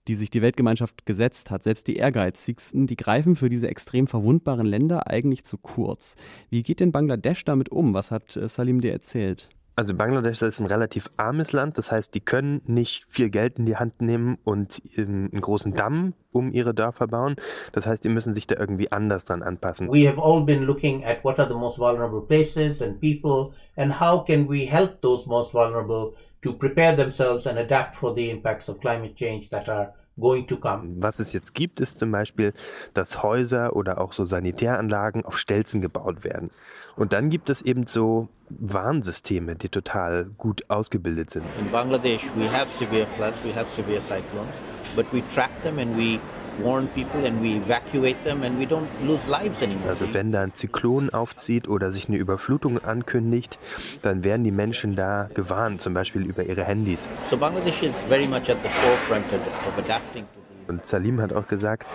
die 0.07 0.15
sich 0.15 0.29
die 0.29 0.41
Weltgemeinschaft 0.41 1.05
gesetzt 1.05 1.51
hat, 1.51 1.61
selbst 1.61 1.89
die 1.89 1.97
ehrgeizigsten, 1.97 2.87
die 2.87 2.95
greifen 2.95 3.35
für 3.35 3.49
diese 3.49 3.67
extrem 3.67 4.07
verwundbaren 4.07 4.65
Länder 4.65 5.07
eigentlich 5.07 5.43
zu 5.43 5.57
kurz. 5.57 6.15
Wie 6.49 6.63
geht 6.63 6.79
denn 6.79 6.93
Bangladesch 6.93 7.43
damit 7.43 7.67
um? 7.67 7.93
Was 7.93 8.11
hat 8.11 8.37
äh, 8.37 8.47
Salim 8.47 8.79
dir 8.79 8.93
erzählt? 8.93 9.49
Also 9.77 9.95
Bangladesch 9.95 10.41
ist 10.41 10.59
ein 10.59 10.65
relativ 10.65 11.07
armes 11.17 11.53
Land, 11.53 11.77
das 11.77 11.91
heißt, 11.91 12.15
die 12.15 12.19
können 12.19 12.63
nicht 12.65 13.05
viel 13.07 13.29
Geld 13.29 13.59
in 13.59 13.67
die 13.67 13.75
Hand 13.75 14.01
nehmen 14.01 14.39
und 14.43 14.81
einen 14.97 15.29
großen 15.29 15.75
Damm 15.75 16.15
um 16.33 16.51
ihre 16.51 16.73
Dörfer 16.73 17.05
bauen. 17.05 17.35
Das 17.73 17.85
heißt, 17.85 18.03
die 18.03 18.09
müssen 18.09 18.33
sich 18.33 18.47
da 18.47 18.55
irgendwie 18.59 18.91
anders 18.91 19.25
dran 19.25 19.43
anpassen. 19.43 19.87
We 19.91 20.09
have 20.09 20.19
all 20.19 20.43
been 20.43 20.63
looking 20.63 21.05
at 21.05 21.23
what 21.23 21.37
are 21.37 21.47
the 21.47 21.53
most 21.53 21.77
vulnerable 21.77 22.21
places 22.21 22.81
and 22.81 22.99
people 22.99 23.53
and 23.75 24.01
how 24.01 24.25
can 24.25 24.49
we 24.49 24.65
help 24.65 24.99
those 25.03 25.27
most 25.29 25.53
vulnerable 25.53 26.15
to 26.41 26.53
prepare 26.53 26.95
themselves 26.95 27.45
and 27.45 27.59
adapt 27.59 27.97
for 27.97 28.15
the 28.15 28.31
impacts 28.31 28.67
of 28.69 28.79
climate 28.79 29.15
change 29.15 29.47
that 29.51 29.69
are 29.69 29.93
going 30.19 30.47
to 30.47 30.57
come. 30.57 30.95
Was 30.99 31.19
es 31.19 31.33
jetzt 31.33 31.53
gibt, 31.53 31.79
ist 31.79 31.99
zum 31.99 32.11
Beispiel, 32.11 32.53
dass 32.93 33.23
Häuser 33.23 33.75
oder 33.75 33.99
auch 33.99 34.13
so 34.13 34.25
Sanitäranlagen 34.25 35.25
auf 35.25 35.37
Stelzen 35.37 35.81
gebaut 35.81 36.23
werden. 36.23 36.51
Und 36.95 37.13
dann 37.13 37.29
gibt 37.29 37.49
es 37.49 37.61
eben 37.61 37.85
so 37.87 38.27
Warnsysteme, 38.49 39.55
die 39.55 39.69
total 39.69 40.25
gut 40.37 40.63
ausgebildet 40.69 41.29
sind. 41.29 41.45
In 41.59 41.71
Bangladesh 41.71 42.21
we 42.35 42.51
have 42.51 42.69
severe 42.71 43.05
floods, 43.05 43.37
we 43.43 43.53
have 43.53 43.69
severe 43.69 44.01
cyclones, 44.01 44.61
but 44.95 45.05
we 45.11 45.21
track 45.33 45.51
them 45.63 45.77
and 45.79 45.95
we 45.97 46.19
warn 46.63 46.87
people 46.87 47.25
and 47.25 47.41
we 47.41 47.57
evacuate 47.57 48.23
them 48.23 48.43
and 48.43 48.59
we 48.59 48.65
don't 48.65 48.87
lose 49.05 49.27
lives 49.27 49.61
anymore. 49.61 49.89
Also 49.89 50.13
wenn 50.13 50.31
da 50.31 50.41
ein 50.41 50.53
Zyklon 50.53 51.09
aufzieht 51.09 51.67
oder 51.67 51.91
sich 51.91 52.07
eine 52.07 52.17
Überflutung 52.17 52.83
ankündigt, 52.83 53.59
dann 54.01 54.23
werden 54.23 54.43
die 54.43 54.51
Menschen 54.51 54.95
da 54.95 55.29
gewarnt, 55.33 55.81
zum 55.81 55.93
Beispiel 55.93 56.25
über 56.25 56.43
ihre 56.43 56.63
Handys. 56.63 57.09
So 57.29 57.37
Bangladesh 57.37 57.83
is 57.83 57.95
very 58.07 58.27
much 58.27 58.49
at 58.49 58.57
the 58.63 58.69
forefront 58.69 59.25
of 59.33 59.77
adapting 59.77 60.23
to 60.23 60.46
und 60.67 60.85
Salim 60.85 61.21
hat 61.21 61.33
auch 61.33 61.47
gesagt, 61.47 61.85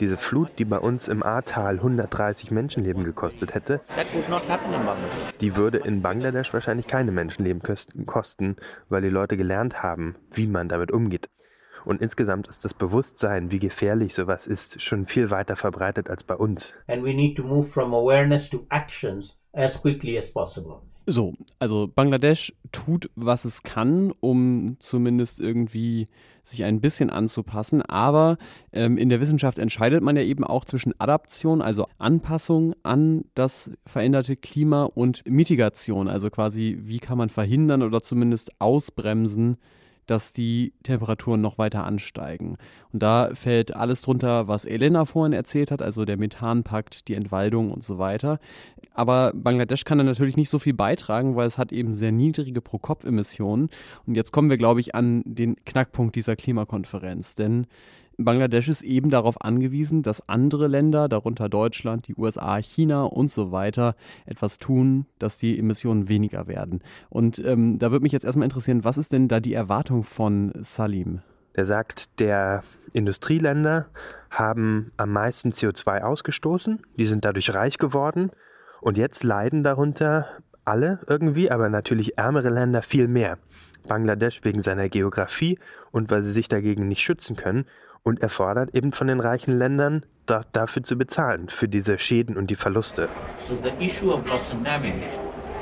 diese 0.00 0.16
Flut, 0.16 0.50
die 0.58 0.64
bei 0.64 0.78
uns 0.78 1.08
im 1.08 1.22
Ahrtal 1.22 1.74
130 1.74 2.50
Menschenleben 2.50 3.04
gekostet 3.04 3.54
hätte, 3.54 3.80
die 5.40 5.56
würde 5.56 5.78
in 5.78 6.02
Bangladesch 6.02 6.52
wahrscheinlich 6.52 6.86
keine 6.86 7.12
Menschenleben 7.12 7.62
kosten, 8.06 8.56
weil 8.88 9.02
die 9.02 9.08
Leute 9.08 9.36
gelernt 9.36 9.82
haben, 9.82 10.16
wie 10.32 10.46
man 10.46 10.68
damit 10.68 10.90
umgeht. 10.90 11.28
Und 11.84 12.02
insgesamt 12.02 12.46
ist 12.48 12.64
das 12.64 12.74
Bewusstsein, 12.74 13.50
wie 13.52 13.58
gefährlich 13.58 14.14
sowas 14.14 14.46
ist, 14.46 14.82
schon 14.82 15.06
viel 15.06 15.30
weiter 15.30 15.56
verbreitet 15.56 16.10
als 16.10 16.24
bei 16.24 16.34
uns. 16.34 16.76
And 16.86 17.02
we 17.02 17.14
need 17.14 17.36
to 17.36 17.42
move 17.42 17.68
from 17.68 17.94
awareness 17.94 18.50
to 18.50 18.66
actions 18.68 19.38
as 19.52 19.80
quickly 19.80 20.18
as 20.18 20.30
possible. 20.30 20.82
So, 21.10 21.34
also 21.58 21.88
Bangladesch 21.92 22.52
tut, 22.70 23.10
was 23.16 23.44
es 23.44 23.64
kann, 23.64 24.12
um 24.20 24.76
zumindest 24.78 25.40
irgendwie 25.40 26.06
sich 26.44 26.62
ein 26.62 26.80
bisschen 26.80 27.10
anzupassen. 27.10 27.82
Aber 27.82 28.38
ähm, 28.72 28.96
in 28.96 29.08
der 29.08 29.20
Wissenschaft 29.20 29.58
entscheidet 29.58 30.04
man 30.04 30.14
ja 30.14 30.22
eben 30.22 30.44
auch 30.44 30.64
zwischen 30.64 30.94
Adaption, 31.00 31.62
also 31.62 31.88
Anpassung 31.98 32.74
an 32.84 33.24
das 33.34 33.72
veränderte 33.86 34.36
Klima 34.36 34.84
und 34.84 35.28
Mitigation, 35.28 36.06
also 36.06 36.30
quasi, 36.30 36.78
wie 36.82 37.00
kann 37.00 37.18
man 37.18 37.28
verhindern 37.28 37.82
oder 37.82 38.02
zumindest 38.02 38.52
ausbremsen, 38.60 39.56
dass 40.10 40.32
die 40.32 40.72
Temperaturen 40.82 41.40
noch 41.40 41.56
weiter 41.56 41.84
ansteigen. 41.84 42.56
Und 42.92 43.00
da 43.00 43.30
fällt 43.34 43.76
alles 43.76 44.02
drunter, 44.02 44.48
was 44.48 44.64
Elena 44.64 45.04
vorhin 45.04 45.32
erzählt 45.32 45.70
hat, 45.70 45.82
also 45.82 46.04
der 46.04 46.16
Methanpakt, 46.16 47.06
die 47.06 47.14
Entwaldung 47.14 47.70
und 47.70 47.84
so 47.84 47.98
weiter. 47.98 48.40
Aber 48.92 49.32
Bangladesch 49.34 49.84
kann 49.84 49.98
da 49.98 50.04
natürlich 50.04 50.36
nicht 50.36 50.50
so 50.50 50.58
viel 50.58 50.74
beitragen, 50.74 51.36
weil 51.36 51.46
es 51.46 51.58
hat 51.58 51.70
eben 51.70 51.92
sehr 51.92 52.10
niedrige 52.10 52.60
Pro-Kopf-Emissionen. 52.60 53.70
Und 54.04 54.16
jetzt 54.16 54.32
kommen 54.32 54.50
wir, 54.50 54.58
glaube 54.58 54.80
ich, 54.80 54.96
an 54.96 55.22
den 55.24 55.54
Knackpunkt 55.64 56.16
dieser 56.16 56.34
Klimakonferenz. 56.34 57.36
Denn 57.36 57.68
Bangladesch 58.24 58.68
ist 58.68 58.82
eben 58.82 59.10
darauf 59.10 59.40
angewiesen, 59.40 60.02
dass 60.02 60.28
andere 60.28 60.66
Länder, 60.66 61.08
darunter 61.08 61.48
Deutschland, 61.48 62.08
die 62.08 62.14
USA, 62.16 62.56
China 62.58 63.04
und 63.04 63.30
so 63.30 63.52
weiter, 63.52 63.94
etwas 64.26 64.58
tun, 64.58 65.06
dass 65.18 65.38
die 65.38 65.58
Emissionen 65.58 66.08
weniger 66.08 66.46
werden. 66.46 66.82
Und 67.08 67.38
ähm, 67.38 67.78
da 67.78 67.90
würde 67.90 68.02
mich 68.02 68.12
jetzt 68.12 68.24
erstmal 68.24 68.44
interessieren, 68.44 68.84
was 68.84 68.98
ist 68.98 69.12
denn 69.12 69.28
da 69.28 69.40
die 69.40 69.54
Erwartung 69.54 70.04
von 70.04 70.52
Salim? 70.60 71.20
Der 71.56 71.66
sagt, 71.66 72.20
der 72.20 72.62
Industrieländer 72.92 73.86
haben 74.30 74.92
am 74.96 75.10
meisten 75.12 75.50
CO2 75.50 76.02
ausgestoßen, 76.02 76.80
die 76.96 77.06
sind 77.06 77.24
dadurch 77.24 77.52
reich 77.54 77.76
geworden 77.76 78.30
und 78.80 78.98
jetzt 78.98 79.24
leiden 79.24 79.64
darunter 79.64 80.26
alle 80.64 81.00
irgendwie, 81.08 81.50
aber 81.50 81.68
natürlich 81.68 82.18
ärmere 82.18 82.50
Länder 82.50 82.82
viel 82.82 83.08
mehr. 83.08 83.38
Bangladesch 83.88 84.40
wegen 84.44 84.60
seiner 84.60 84.88
Geografie 84.88 85.58
und 85.90 86.10
weil 86.10 86.22
sie 86.22 86.32
sich 86.32 86.48
dagegen 86.48 86.86
nicht 86.86 87.02
schützen 87.02 87.34
können 87.34 87.64
und 88.02 88.22
er 88.22 88.28
fordert 88.28 88.74
eben 88.74 88.92
von 88.92 89.06
den 89.06 89.20
reichen 89.20 89.56
Ländern, 89.56 90.04
da, 90.26 90.42
dafür 90.52 90.82
zu 90.82 90.96
bezahlen, 90.96 91.48
für 91.48 91.68
diese 91.68 91.98
Schäden 91.98 92.36
und 92.36 92.50
die 92.50 92.56
Verluste. 92.56 93.08
So 93.46 93.58
the 93.62 93.84
issue 93.84 94.12
of 94.12 94.26
loss 94.26 94.50
and 94.52 94.66
damage 94.66 95.04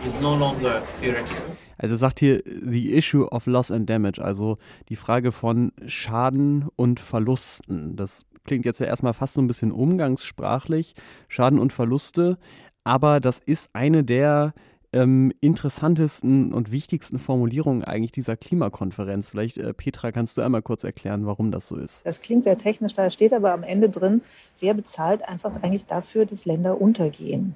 is 0.07 0.13
no 0.21 0.37
longer 0.37 0.83
theoretical. 1.01 1.43
Also 1.79 1.95
sagt 1.95 2.19
hier 2.19 2.43
the 2.45 2.95
issue 2.95 3.27
of 3.27 3.47
loss 3.47 3.71
and 3.71 3.89
damage, 3.89 4.23
also 4.23 4.59
die 4.89 4.97
Frage 4.97 5.33
von 5.33 5.73
Schaden 5.87 6.69
und 6.75 6.99
Verlusten. 6.99 7.97
Das 7.97 8.27
klingt 8.45 8.65
jetzt 8.65 8.81
ja 8.81 8.87
erstmal 8.87 9.15
fast 9.15 9.35
so 9.35 9.41
ein 9.41 9.47
bisschen 9.47 9.71
umgangssprachlich, 9.71 10.95
Schaden 11.29 11.59
und 11.59 11.73
Verluste, 11.73 12.39
aber 12.83 13.21
das 13.21 13.39
ist 13.39 13.71
eine 13.75 14.03
der 14.03 14.55
ähm, 14.93 15.33
interessantesten 15.41 16.53
und 16.53 16.71
wichtigsten 16.73 17.19
Formulierungen 17.19 17.85
eigentlich 17.85 18.13
dieser 18.13 18.37
Klimakonferenz. 18.37 19.31
Vielleicht, 19.31 19.59
äh, 19.59 19.75
Petra, 19.75 20.13
kannst 20.13 20.39
du 20.39 20.43
einmal 20.43 20.63
kurz 20.63 20.85
erklären, 20.85 21.27
warum 21.27 21.51
das 21.51 21.69
so 21.69 21.77
ist? 21.77 22.07
Das 22.07 22.21
klingt 22.21 22.45
sehr 22.45 22.59
technisch, 22.59 22.95
da 22.95 23.11
steht 23.11 23.33
aber 23.33 23.53
am 23.53 23.63
Ende 23.63 23.89
drin, 23.89 24.23
wer 24.61 24.75
bezahlt 24.75 25.29
einfach 25.29 25.63
eigentlich 25.63 25.87
dafür, 25.87 26.27
dass 26.27 26.45
Länder 26.45 26.81
untergehen. 26.81 27.55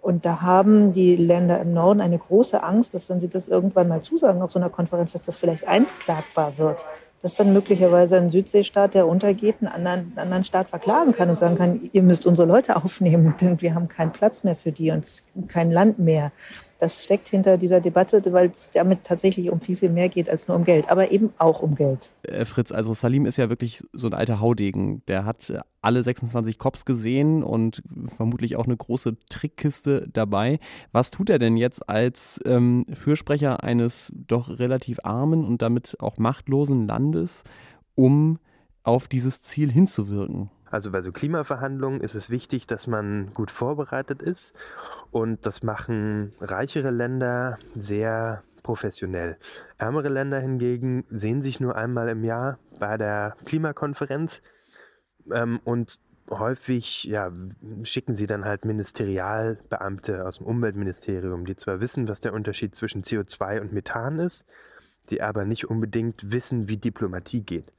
Und 0.00 0.24
da 0.24 0.40
haben 0.40 0.92
die 0.92 1.16
Länder 1.16 1.60
im 1.60 1.72
Norden 1.72 2.00
eine 2.00 2.18
große 2.18 2.62
Angst, 2.62 2.94
dass 2.94 3.08
wenn 3.08 3.20
sie 3.20 3.28
das 3.28 3.48
irgendwann 3.48 3.88
mal 3.88 4.00
zusagen 4.00 4.42
auf 4.42 4.52
so 4.52 4.58
einer 4.58 4.70
Konferenz, 4.70 5.12
dass 5.12 5.22
das 5.22 5.36
vielleicht 5.36 5.66
einklagbar 5.66 6.56
wird 6.56 6.84
dass 7.22 7.34
dann 7.34 7.52
möglicherweise 7.52 8.16
ein 8.16 8.30
Südseestaat, 8.30 8.94
der 8.94 9.06
untergeht, 9.06 9.56
einen 9.60 9.68
anderen, 9.68 9.98
einen 9.98 10.18
anderen 10.18 10.44
Staat 10.44 10.68
verklagen 10.70 11.12
kann 11.12 11.30
und 11.30 11.38
sagen 11.38 11.56
kann, 11.56 11.80
ihr 11.92 12.02
müsst 12.02 12.26
unsere 12.26 12.46
Leute 12.46 12.76
aufnehmen, 12.76 13.34
denn 13.40 13.60
wir 13.60 13.74
haben 13.74 13.88
keinen 13.88 14.12
Platz 14.12 14.44
mehr 14.44 14.56
für 14.56 14.72
die 14.72 14.90
und 14.90 15.22
kein 15.48 15.70
Land 15.70 15.98
mehr. 15.98 16.32
Das 16.78 17.02
steckt 17.02 17.28
hinter 17.28 17.58
dieser 17.58 17.80
Debatte, 17.80 18.22
weil 18.32 18.50
es 18.50 18.70
damit 18.72 19.02
tatsächlich 19.02 19.50
um 19.50 19.60
viel, 19.60 19.76
viel 19.76 19.90
mehr 19.90 20.08
geht 20.08 20.30
als 20.30 20.46
nur 20.46 20.56
um 20.56 20.64
Geld, 20.64 20.90
aber 20.90 21.10
eben 21.10 21.32
auch 21.38 21.60
um 21.60 21.74
Geld. 21.74 22.10
Äh, 22.22 22.44
Fritz, 22.44 22.70
also 22.70 22.94
Salim 22.94 23.26
ist 23.26 23.36
ja 23.36 23.48
wirklich 23.48 23.82
so 23.92 24.06
ein 24.06 24.14
alter 24.14 24.40
Haudegen. 24.40 25.02
Der 25.08 25.24
hat 25.24 25.50
äh, 25.50 25.58
alle 25.82 26.02
26 26.02 26.56
Cops 26.58 26.84
gesehen 26.84 27.42
und 27.42 27.82
vermutlich 28.16 28.56
auch 28.56 28.66
eine 28.66 28.76
große 28.76 29.16
Trickkiste 29.28 30.08
dabei. 30.12 30.60
Was 30.92 31.10
tut 31.10 31.30
er 31.30 31.40
denn 31.40 31.56
jetzt 31.56 31.88
als 31.88 32.40
ähm, 32.44 32.86
Fürsprecher 32.92 33.64
eines 33.64 34.12
doch 34.14 34.58
relativ 34.58 34.98
armen 35.02 35.44
und 35.44 35.62
damit 35.62 35.96
auch 36.00 36.18
machtlosen 36.18 36.86
Landes, 36.86 37.42
um 37.96 38.38
auf 38.84 39.08
dieses 39.08 39.42
Ziel 39.42 39.70
hinzuwirken? 39.72 40.50
Also 40.70 40.90
bei 40.90 41.00
so 41.00 41.12
Klimaverhandlungen 41.12 42.00
ist 42.00 42.14
es 42.14 42.30
wichtig, 42.30 42.66
dass 42.66 42.86
man 42.86 43.32
gut 43.34 43.50
vorbereitet 43.50 44.22
ist 44.22 44.54
und 45.10 45.46
das 45.46 45.62
machen 45.62 46.32
reichere 46.40 46.90
Länder 46.90 47.56
sehr 47.74 48.42
professionell. 48.62 49.36
Ärmere 49.78 50.08
Länder 50.08 50.40
hingegen 50.40 51.04
sehen 51.10 51.40
sich 51.40 51.60
nur 51.60 51.76
einmal 51.76 52.08
im 52.08 52.24
Jahr 52.24 52.58
bei 52.78 52.98
der 52.98 53.36
Klimakonferenz 53.44 54.42
ähm, 55.32 55.60
und 55.64 56.00
häufig 56.30 57.04
ja, 57.04 57.32
schicken 57.82 58.14
sie 58.14 58.26
dann 58.26 58.44
halt 58.44 58.64
Ministerialbeamte 58.64 60.26
aus 60.26 60.38
dem 60.38 60.46
Umweltministerium, 60.46 61.46
die 61.46 61.56
zwar 61.56 61.80
wissen, 61.80 62.08
was 62.08 62.20
der 62.20 62.34
Unterschied 62.34 62.74
zwischen 62.74 63.02
CO2 63.02 63.60
und 63.60 63.72
Methan 63.72 64.18
ist, 64.18 64.44
die 65.10 65.22
aber 65.22 65.44
nicht 65.44 65.70
unbedingt 65.70 66.30
wissen, 66.30 66.68
wie 66.68 66.76
Diplomatie 66.76 67.42
geht. 67.42 67.72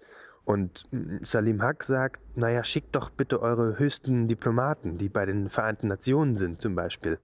Und 0.49 0.89
Salim 1.21 1.61
Haq 1.61 1.83
sagt, 1.83 2.23
naja, 2.35 2.63
schickt 2.63 2.95
doch 2.95 3.11
bitte 3.11 3.39
eure 3.39 3.77
höchsten 3.77 4.25
Diplomaten, 4.25 4.97
die 4.97 5.07
bei 5.07 5.27
den 5.27 5.47
Vereinten 5.47 5.89
Nationen 5.89 6.37
sind 6.37 6.59
zum 6.59 6.73
Beispiel, 6.73 7.19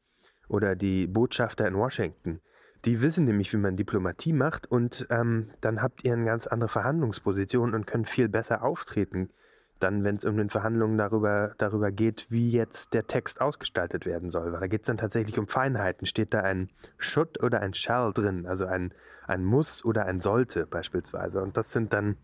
oder 0.48 0.76
die 0.76 1.08
Botschafter 1.08 1.68
in 1.68 1.74
Washington. 1.74 2.40
Die 2.86 3.02
wissen 3.02 3.26
nämlich, 3.26 3.52
wie 3.52 3.58
man 3.58 3.78
Diplomatie 3.78 4.32
macht 4.32 4.70
und 4.70 5.08
ähm, 5.10 5.48
dann 5.60 5.82
habt 5.82 6.04
ihr 6.04 6.14
eine 6.14 6.26
ganz 6.26 6.46
andere 6.46 6.70
Verhandlungsposition 6.70 7.74
und 7.74 7.88
könnt 7.88 8.08
viel 8.08 8.30
besser 8.30 8.62
auftreten 8.62 9.32
dann, 9.80 10.04
wenn 10.04 10.16
es 10.16 10.26
um 10.26 10.38
den 10.38 10.50
Verhandlungen 10.50 10.98
darüber, 10.98 11.54
darüber 11.58 11.92
geht, 11.92 12.32
wie 12.32 12.50
jetzt 12.50 12.94
der 12.94 13.08
Text 13.08 13.42
ausgestaltet 13.42 14.06
werden 14.06 14.30
soll. 14.30 14.54
Weil 14.54 14.62
da 14.62 14.68
geht 14.68 14.84
es 14.84 14.88
dann 14.88 14.98
tatsächlich 14.98 15.38
um 15.38 15.48
Feinheiten. 15.48 16.08
Steht 16.08 16.34
da 16.34 16.42
ein 16.42 16.70
Should 16.98 17.44
oder 17.44 17.60
ein 17.60 17.74
Shall 17.74 18.14
drin, 18.14 18.46
also 18.46 18.66
ein, 18.66 18.94
ein 19.28 19.44
Muss 19.44 19.84
oder 19.84 20.06
ein 20.06 20.22
Sollte 20.22 20.66
beispielsweise. 20.66 21.42
Und 21.42 21.58
das 21.58 21.74
sind 21.74 21.92
dann 21.92 22.18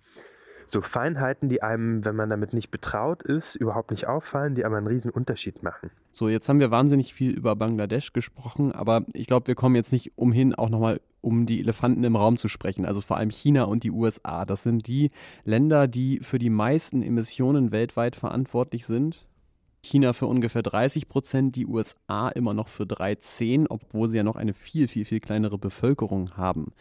so 0.72 0.82
Feinheiten, 0.82 1.50
die 1.50 1.62
einem, 1.62 2.06
wenn 2.06 2.16
man 2.16 2.30
damit 2.30 2.54
nicht 2.54 2.72
betraut 2.72 3.24
ist, 3.24 3.56
überhaupt 3.56 3.92
nicht 3.92 4.08
auffallen, 4.08 4.56
die 4.56 4.66
aber 4.66 4.78
einen 4.78 4.88
riesen 4.88 5.12
Unterschied 5.12 5.64
machen. 5.64 5.92
So, 6.12 6.30
jetzt 6.30 6.48
haben 6.50 6.60
wir 6.60 6.72
wahnsinnig 6.72 7.14
viel 7.14 7.32
über 7.32 7.56
Bangladesch 7.56 8.14
gesprochen, 8.14 8.72
aber 8.72 9.06
ich 9.14 9.28
glaube, 9.28 9.48
wir 9.48 9.56
kommen 9.56 9.76
jetzt 9.76 9.92
nicht 9.92 10.14
umhin, 10.16 10.56
auch 10.56 10.70
nochmal 10.70 11.02
um 11.22 11.46
die 11.46 11.60
Elefanten 11.60 12.04
im 12.04 12.16
Raum 12.16 12.38
zu 12.38 12.48
sprechen, 12.48 12.86
also 12.86 13.02
vor 13.02 13.18
allem 13.18 13.30
China 13.30 13.66
und 13.66 13.84
die 13.84 13.92
USA. 13.92 14.46
Das 14.46 14.64
sind 14.64 14.88
die 14.88 15.12
Länder, 15.44 15.88
die 15.88 16.20
für 16.20 16.40
die 16.40 16.50
meisten 16.50 17.04
Emissionen 17.04 17.72
weltweit 17.72 18.16
verantwortlich 18.16 18.86
sind. 18.86 19.28
China 19.84 20.14
für 20.14 20.28
ungefähr 20.28 20.62
30 20.62 21.08
Prozent, 21.08 21.56
die 21.56 21.66
USA 21.66 22.30
immer 22.30 22.54
noch 22.54 22.68
für 22.68 22.86
13, 22.86 23.68
obwohl 23.68 24.10
sie 24.10 24.18
ja 24.18 24.24
noch 24.24 24.36
eine 24.36 24.54
viel, 24.54 24.88
viel, 24.88 25.06
viel 25.06 25.20
kleinere 25.20 25.58
Bevölkerung 25.58 26.38
haben. 26.38 26.74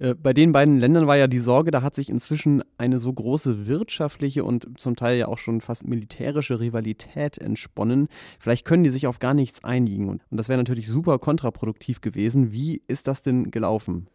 Äh, 0.00 0.14
bei 0.14 0.32
den 0.32 0.52
beiden 0.52 0.78
Ländern 0.78 1.06
war 1.06 1.16
ja 1.16 1.26
die 1.26 1.38
Sorge, 1.38 1.70
da 1.70 1.82
hat 1.82 1.94
sich 1.94 2.08
inzwischen 2.08 2.62
eine 2.76 2.98
so 2.98 3.12
große 3.12 3.66
wirtschaftliche 3.66 4.44
und 4.44 4.78
zum 4.78 4.96
Teil 4.96 5.18
ja 5.18 5.28
auch 5.28 5.38
schon 5.38 5.60
fast 5.60 5.86
militärische 5.86 6.60
Rivalität 6.60 7.38
entsponnen. 7.38 8.08
Vielleicht 8.38 8.64
können 8.64 8.84
die 8.84 8.90
sich 8.90 9.06
auf 9.06 9.18
gar 9.18 9.34
nichts 9.34 9.64
einigen. 9.64 10.08
Und 10.08 10.22
das 10.30 10.48
wäre 10.48 10.58
natürlich 10.58 10.88
super 10.88 11.18
kontraproduktiv 11.18 12.00
gewesen. 12.00 12.52
Wie 12.52 12.82
ist 12.86 13.08
das 13.08 13.22
denn 13.22 13.50
gelaufen? 13.50 14.08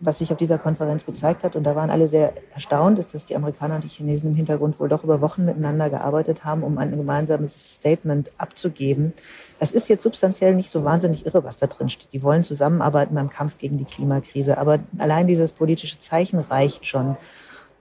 Was 0.00 0.18
sich 0.18 0.30
auf 0.30 0.38
dieser 0.38 0.58
Konferenz 0.58 1.04
gezeigt 1.04 1.42
hat, 1.42 1.56
und 1.56 1.64
da 1.64 1.74
waren 1.74 1.90
alle 1.90 2.08
sehr 2.08 2.32
erstaunt, 2.54 2.98
ist, 2.98 3.14
dass 3.14 3.26
die 3.26 3.34
Amerikaner 3.34 3.76
und 3.76 3.84
die 3.84 3.88
Chinesen 3.88 4.30
im 4.30 4.36
Hintergrund 4.36 4.78
wohl 4.78 4.88
doch 4.88 5.02
über 5.02 5.20
Wochen 5.20 5.44
miteinander 5.44 5.90
gearbeitet 5.90 6.44
haben, 6.44 6.62
um 6.62 6.78
ein 6.78 6.96
gemeinsames 6.96 7.76
Statement 7.76 8.30
abzugeben. 8.38 9.12
Das 9.58 9.72
ist 9.72 9.88
jetzt 9.88 10.02
substanziell 10.02 10.54
nicht 10.54 10.70
so 10.70 10.84
wahnsinnig 10.84 11.26
irre, 11.26 11.42
was 11.42 11.56
da 11.56 11.66
drin 11.66 11.88
steht. 11.88 12.12
Die 12.12 12.22
wollen 12.22 12.44
zusammenarbeiten 12.44 13.14
beim 13.14 13.28
Kampf 13.28 13.58
gegen 13.58 13.78
die 13.78 13.84
Klimakrise. 13.84 14.58
Aber 14.58 14.78
allein 14.98 15.26
dieses 15.26 15.52
politische 15.52 15.98
Zeichen 15.98 16.38
reicht 16.38 16.86
schon. 16.86 17.16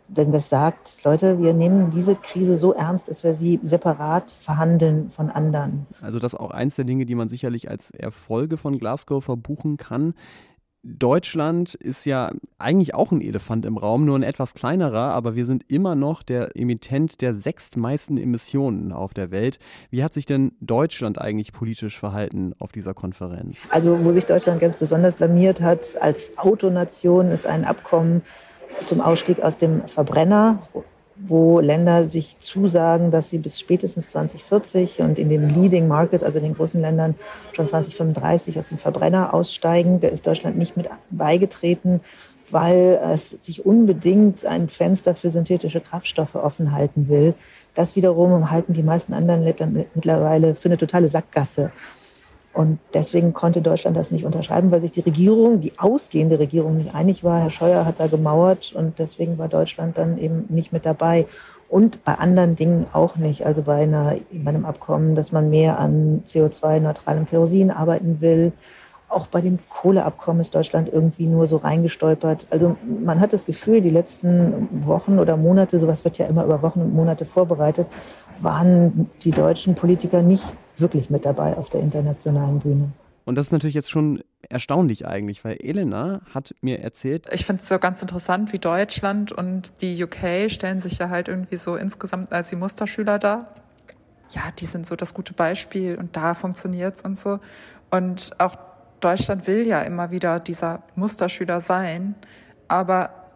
Denn 0.07 0.31
das 0.31 0.49
sagt, 0.49 1.03
Leute, 1.03 1.39
wir 1.39 1.53
nehmen 1.53 1.91
diese 1.91 2.15
Krise 2.15 2.57
so 2.57 2.73
ernst, 2.73 3.09
dass 3.09 3.23
wir 3.23 3.33
sie 3.33 3.59
separat 3.61 4.31
verhandeln 4.31 5.09
von 5.09 5.29
anderen. 5.29 5.85
Also 6.01 6.17
das 6.17 6.33
ist 6.33 6.39
auch 6.39 6.51
eins 6.51 6.77
der 6.77 6.85
Dinge, 6.85 7.05
die 7.05 7.15
man 7.15 7.27
sicherlich 7.27 7.69
als 7.69 7.91
Erfolge 7.91 8.55
von 8.55 8.79
Glasgow 8.79 9.23
verbuchen 9.23 9.75
kann. 9.75 10.13
Deutschland 10.87 11.75
ist 11.75 12.05
ja 12.05 12.31
eigentlich 12.59 12.95
auch 12.95 13.11
ein 13.11 13.19
Elefant 13.19 13.65
im 13.65 13.77
Raum, 13.77 14.05
nur 14.05 14.17
ein 14.17 14.23
etwas 14.23 14.53
kleinerer, 14.53 15.11
aber 15.11 15.35
wir 15.35 15.45
sind 15.45 15.65
immer 15.67 15.95
noch 15.95 16.23
der 16.23 16.55
Emittent 16.55 17.21
der 17.21 17.33
sechstmeisten 17.33 18.17
Emissionen 18.17 18.93
auf 18.93 19.13
der 19.13 19.29
Welt. 19.29 19.59
Wie 19.89 20.01
hat 20.01 20.13
sich 20.13 20.25
denn 20.25 20.53
Deutschland 20.61 21.19
eigentlich 21.19 21.51
politisch 21.51 21.99
verhalten 21.99 22.53
auf 22.59 22.71
dieser 22.71 22.93
Konferenz? 22.93 23.59
Also, 23.69 24.05
wo 24.05 24.13
sich 24.13 24.25
Deutschland 24.25 24.61
ganz 24.61 24.77
besonders 24.77 25.15
blamiert 25.15 25.59
hat 25.59 25.97
als 25.99 26.37
Autonation, 26.37 27.31
ist 27.31 27.45
ein 27.45 27.65
Abkommen 27.65 28.21
zum 28.85 29.01
Ausstieg 29.01 29.41
aus 29.41 29.57
dem 29.57 29.85
Verbrenner, 29.87 30.61
wo 31.19 31.59
Länder 31.59 32.09
sich 32.09 32.37
zusagen, 32.39 33.11
dass 33.11 33.29
sie 33.29 33.39
bis 33.39 33.59
spätestens 33.59 34.11
2040 34.11 34.99
und 34.99 35.19
in 35.19 35.29
den 35.29 35.49
Leading 35.49 35.87
Markets, 35.87 36.23
also 36.23 36.37
in 36.37 36.45
den 36.45 36.55
großen 36.55 36.79
Ländern, 36.79 37.15
schon 37.53 37.67
2035 37.67 38.57
aus 38.57 38.67
dem 38.67 38.77
Verbrenner 38.77 39.33
aussteigen. 39.33 39.99
Da 39.99 40.09
ist 40.09 40.27
Deutschland 40.27 40.57
nicht 40.57 40.77
mit 40.77 40.89
beigetreten, 41.09 42.01
weil 42.51 42.99
es 43.11 43.31
sich 43.41 43.65
unbedingt 43.65 44.45
ein 44.45 44.69
Fenster 44.69 45.15
für 45.15 45.29
synthetische 45.29 45.81
Kraftstoffe 45.81 46.35
offen 46.35 46.71
halten 46.71 47.09
will. 47.09 47.33
Das 47.73 47.95
wiederum 47.95 48.49
halten 48.51 48.73
die 48.73 48.83
meisten 48.83 49.13
anderen 49.13 49.43
Länder 49.43 49.67
mittlerweile 49.67 50.55
für 50.55 50.69
eine 50.69 50.77
totale 50.77 51.09
Sackgasse. 51.09 51.71
Und 52.57 52.79
deswegen 52.95 53.33
konnte 53.33 53.61
Deutschland 53.61 53.95
das 53.95 54.09
nicht 54.09 54.25
unterschreiben, 54.25 54.71
weil 54.71 54.81
sich 54.81 54.91
die 54.91 55.01
Regierung, 55.01 55.59
die 55.59 55.73
ausgehende 55.77 56.39
Regierung 56.39 56.77
nicht 56.77 56.95
einig 56.95 57.23
war. 57.23 57.39
Herr 57.39 57.51
Scheuer 57.51 57.85
hat 57.85 57.99
da 57.99 58.07
gemauert 58.07 58.73
und 58.73 58.97
deswegen 58.97 59.37
war 59.37 59.47
Deutschland 59.47 59.95
dann 59.99 60.17
eben 60.17 60.45
nicht 60.49 60.73
mit 60.73 60.83
dabei. 60.83 61.27
Und 61.69 62.03
bei 62.03 62.15
anderen 62.15 62.55
Dingen 62.55 62.87
auch 62.93 63.15
nicht. 63.15 63.45
Also 63.45 63.61
bei, 63.61 63.83
einer, 63.83 64.15
bei 64.31 64.49
einem 64.49 64.65
Abkommen, 64.65 65.13
dass 65.13 65.31
man 65.31 65.51
mehr 65.51 65.77
an 65.77 66.23
CO2-neutralem 66.25 67.27
Kerosin 67.27 67.69
arbeiten 67.69 68.21
will. 68.21 68.53
Auch 69.09 69.27
bei 69.27 69.41
dem 69.41 69.59
Kohleabkommen 69.69 70.41
ist 70.41 70.53
Deutschland 70.53 70.89
irgendwie 70.91 71.25
nur 71.27 71.47
so 71.47 71.57
reingestolpert. 71.57 72.47
Also 72.49 72.75
man 73.03 73.19
hat 73.19 73.31
das 73.33 73.45
Gefühl, 73.45 73.81
die 73.81 73.89
letzten 73.89 74.67
Wochen 74.85 75.19
oder 75.19 75.37
Monate, 75.37 75.79
sowas 75.79 76.03
wird 76.03 76.17
ja 76.17 76.25
immer 76.25 76.43
über 76.43 76.61
Wochen 76.61 76.81
und 76.81 76.93
Monate 76.93 77.25
vorbereitet, 77.25 77.87
waren 78.39 79.09
die 79.21 79.31
deutschen 79.31 79.75
Politiker 79.75 80.21
nicht 80.21 80.43
wirklich 80.77 81.09
mit 81.09 81.25
dabei 81.25 81.57
auf 81.57 81.69
der 81.69 81.81
internationalen 81.81 82.59
Bühne. 82.59 82.91
Und 83.25 83.35
das 83.35 83.47
ist 83.47 83.51
natürlich 83.51 83.75
jetzt 83.75 83.89
schon 83.89 84.23
erstaunlich 84.49 85.05
eigentlich, 85.05 85.43
weil 85.43 85.57
Elena 85.59 86.21
hat 86.33 86.55
mir 86.61 86.79
erzählt. 86.79 87.25
Ich 87.31 87.45
finde 87.45 87.61
es 87.61 87.67
so 87.67 87.77
ganz 87.77 88.01
interessant, 88.01 88.53
wie 88.53 88.59
Deutschland 88.59 89.31
und 89.33 89.81
die 89.81 90.01
UK 90.01 90.49
stellen 90.49 90.79
sich 90.79 90.97
ja 90.99 91.09
halt 91.09 91.27
irgendwie 91.27 91.57
so 91.57 91.75
insgesamt 91.75 92.31
als 92.31 92.49
die 92.49 92.55
Musterschüler 92.55 93.19
dar. 93.19 93.53
Ja, 94.29 94.43
die 94.57 94.65
sind 94.65 94.87
so 94.87 94.95
das 94.95 95.13
gute 95.13 95.33
Beispiel 95.33 95.97
und 95.97 96.15
da 96.15 96.33
funktioniert 96.33 96.95
es 96.95 97.01
und 97.01 97.17
so. 97.17 97.39
Und 97.91 98.31
auch 98.39 98.55
Deutschland 98.99 99.47
will 99.47 99.67
ja 99.67 99.81
immer 99.81 100.11
wieder 100.11 100.39
dieser 100.39 100.83
Musterschüler 100.95 101.61
sein, 101.61 102.15
aber 102.67 103.27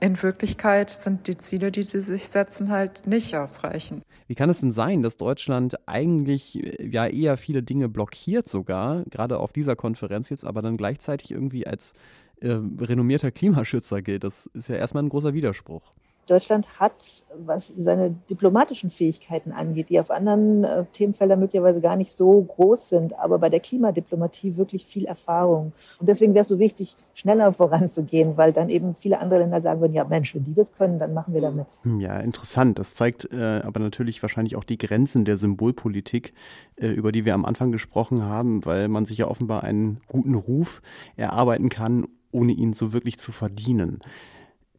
in 0.00 0.22
Wirklichkeit 0.22 0.90
sind 0.90 1.28
die 1.28 1.38
Ziele, 1.38 1.70
die 1.70 1.82
sie 1.82 2.00
sich 2.00 2.28
setzen, 2.28 2.70
halt 2.70 3.06
nicht 3.06 3.36
ausreichend. 3.36 4.02
Wie 4.26 4.34
kann 4.34 4.50
es 4.50 4.60
denn 4.60 4.72
sein, 4.72 5.02
dass 5.02 5.16
Deutschland 5.16 5.76
eigentlich 5.86 6.54
ja 6.78 7.06
eher 7.06 7.36
viele 7.36 7.62
Dinge 7.62 7.88
blockiert 7.88 8.48
sogar, 8.48 9.04
gerade 9.04 9.38
auf 9.38 9.52
dieser 9.52 9.76
Konferenz 9.76 10.28
jetzt, 10.30 10.44
aber 10.44 10.62
dann 10.62 10.76
gleichzeitig 10.76 11.30
irgendwie 11.30 11.66
als 11.66 11.92
äh, 12.40 12.58
renommierter 12.80 13.30
Klimaschützer 13.30 14.02
gilt? 14.02 14.24
Das 14.24 14.46
ist 14.46 14.68
ja 14.68 14.76
erstmal 14.76 15.04
ein 15.04 15.08
großer 15.08 15.32
Widerspruch. 15.34 15.94
Deutschland 16.26 16.80
hat, 16.80 17.24
was 17.44 17.68
seine 17.68 18.10
diplomatischen 18.30 18.90
Fähigkeiten 18.90 19.52
angeht, 19.52 19.90
die 19.90 20.00
auf 20.00 20.10
anderen 20.10 20.64
äh, 20.64 20.84
Themenfeldern 20.92 21.40
möglicherweise 21.40 21.80
gar 21.80 21.96
nicht 21.96 22.12
so 22.12 22.42
groß 22.42 22.88
sind, 22.88 23.18
aber 23.18 23.38
bei 23.38 23.50
der 23.50 23.60
Klimadiplomatie 23.60 24.56
wirklich 24.56 24.86
viel 24.86 25.04
Erfahrung. 25.04 25.72
Und 25.98 26.08
deswegen 26.08 26.34
wäre 26.34 26.42
es 26.42 26.48
so 26.48 26.58
wichtig, 26.58 26.94
schneller 27.14 27.52
voranzugehen, 27.52 28.36
weil 28.36 28.52
dann 28.52 28.68
eben 28.68 28.94
viele 28.94 29.18
andere 29.18 29.40
Länder 29.40 29.60
sagen 29.60 29.80
würden, 29.80 29.94
ja 29.94 30.04
Mensch, 30.04 30.34
wenn 30.34 30.44
die 30.44 30.54
das 30.54 30.72
können, 30.72 30.98
dann 30.98 31.14
machen 31.14 31.34
wir 31.34 31.40
damit. 31.40 31.66
Hm, 31.82 32.00
ja, 32.00 32.18
interessant. 32.18 32.78
Das 32.78 32.94
zeigt 32.94 33.28
äh, 33.32 33.62
aber 33.64 33.80
natürlich 33.80 34.22
wahrscheinlich 34.22 34.56
auch 34.56 34.64
die 34.64 34.78
Grenzen 34.78 35.24
der 35.24 35.36
Symbolpolitik, 35.36 36.32
äh, 36.76 36.88
über 36.88 37.12
die 37.12 37.24
wir 37.24 37.34
am 37.34 37.44
Anfang 37.44 37.72
gesprochen 37.72 38.22
haben, 38.22 38.64
weil 38.64 38.88
man 38.88 39.06
sich 39.06 39.18
ja 39.18 39.28
offenbar 39.28 39.64
einen 39.64 40.00
guten 40.08 40.34
Ruf 40.34 40.82
erarbeiten 41.16 41.68
kann, 41.68 42.06
ohne 42.32 42.52
ihn 42.52 42.72
so 42.72 42.92
wirklich 42.92 43.18
zu 43.18 43.32
verdienen. 43.32 44.00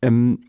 Ähm, 0.01 0.41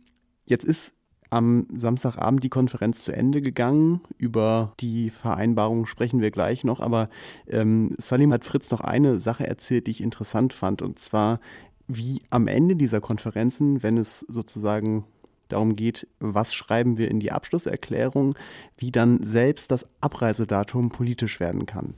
Jetzt 0.46 0.64
ist 0.64 0.94
am 1.30 1.66
Samstagabend 1.74 2.42
die 2.44 2.48
Konferenz 2.48 3.02
zu 3.02 3.12
Ende 3.12 3.42
gegangen. 3.42 4.00
Über 4.16 4.72
die 4.80 5.10
Vereinbarung 5.10 5.86
sprechen 5.86 6.20
wir 6.20 6.30
gleich 6.30 6.64
noch. 6.64 6.80
Aber 6.80 7.08
ähm, 7.48 7.94
Salim 7.98 8.32
hat 8.32 8.44
Fritz 8.44 8.70
noch 8.70 8.80
eine 8.80 9.18
Sache 9.18 9.46
erzählt, 9.46 9.86
die 9.86 9.90
ich 9.90 10.00
interessant 10.00 10.52
fand. 10.52 10.82
Und 10.82 10.98
zwar, 10.98 11.40
wie 11.88 12.22
am 12.30 12.46
Ende 12.46 12.76
dieser 12.76 13.00
Konferenzen, 13.00 13.82
wenn 13.82 13.98
es 13.98 14.20
sozusagen 14.20 15.04
darum 15.48 15.76
geht, 15.76 16.08
was 16.18 16.54
schreiben 16.54 16.96
wir 16.96 17.10
in 17.10 17.20
die 17.20 17.32
Abschlusserklärung, 17.32 18.34
wie 18.76 18.90
dann 18.90 19.22
selbst 19.22 19.70
das 19.70 19.86
Abreisedatum 20.00 20.90
politisch 20.90 21.40
werden 21.40 21.66
kann. 21.66 21.94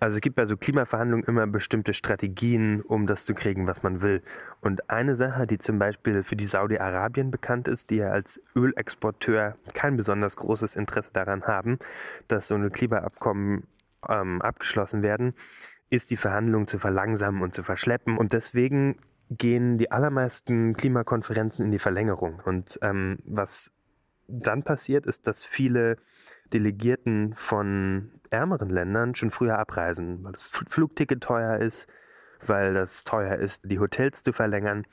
Also 0.00 0.16
es 0.16 0.20
gibt 0.20 0.36
bei 0.36 0.46
so 0.46 0.56
Klimaverhandlungen 0.56 1.26
immer 1.26 1.46
bestimmte 1.46 1.92
Strategien, 1.92 2.82
um 2.82 3.06
das 3.06 3.24
zu 3.24 3.34
kriegen, 3.34 3.66
was 3.66 3.82
man 3.82 4.00
will. 4.00 4.22
Und 4.60 4.90
eine 4.90 5.16
Sache, 5.16 5.46
die 5.46 5.58
zum 5.58 5.78
Beispiel 5.78 6.22
für 6.22 6.36
die 6.36 6.46
Saudi-Arabien 6.46 7.30
bekannt 7.30 7.68
ist, 7.68 7.90
die 7.90 7.96
ja 7.96 8.10
als 8.10 8.40
Ölexporteur 8.54 9.56
kein 9.74 9.96
besonders 9.96 10.36
großes 10.36 10.76
Interesse 10.76 11.12
daran 11.12 11.42
haben, 11.44 11.78
dass 12.28 12.48
so 12.48 12.54
eine 12.54 12.70
Klimaabkommen 12.70 13.66
ähm, 14.08 14.40
abgeschlossen 14.40 15.02
werden, 15.02 15.34
ist 15.90 16.10
die 16.10 16.16
Verhandlung 16.16 16.66
zu 16.66 16.78
verlangsamen 16.78 17.42
und 17.42 17.54
zu 17.54 17.62
verschleppen. 17.62 18.18
Und 18.18 18.32
deswegen 18.32 18.96
gehen 19.30 19.78
die 19.78 19.90
allermeisten 19.90 20.74
Klimakonferenzen 20.74 21.64
in 21.64 21.72
die 21.72 21.78
Verlängerung. 21.78 22.40
Und 22.44 22.78
ähm, 22.82 23.18
was 23.24 23.72
dann 24.28 24.62
passiert, 24.62 25.06
ist, 25.06 25.26
dass 25.26 25.42
viele 25.42 25.96
Delegierten 26.52 27.34
von 27.34 28.10
ärmeren 28.30 28.70
Ländern 28.70 29.14
schon 29.14 29.30
früher 29.30 29.58
abreisen, 29.58 30.22
weil 30.22 30.32
das 30.32 30.48
Flugticket 30.48 31.22
teuer 31.22 31.58
ist, 31.58 31.92
weil 32.46 32.74
das 32.74 33.04
teuer 33.04 33.36
ist, 33.36 33.62
die 33.64 33.78
Hotels 33.78 34.22
zu 34.22 34.32
verlängern. 34.32 34.86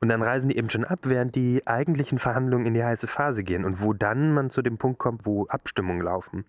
Und 0.00 0.08
dann 0.08 0.22
reisen 0.22 0.48
die 0.48 0.56
eben 0.56 0.70
schon 0.70 0.84
ab, 0.84 1.00
während 1.02 1.34
die 1.34 1.66
eigentlichen 1.66 2.18
Verhandlungen 2.18 2.66
in 2.66 2.74
die 2.74 2.84
heiße 2.84 3.08
Phase 3.08 3.42
gehen 3.42 3.64
und 3.64 3.82
wo 3.82 3.92
dann 3.92 4.32
man 4.32 4.50
zu 4.50 4.62
dem 4.62 4.78
Punkt 4.78 4.98
kommt, 4.98 5.26
wo 5.26 5.46
Abstimmungen 5.46 6.02
laufen. 6.02 6.44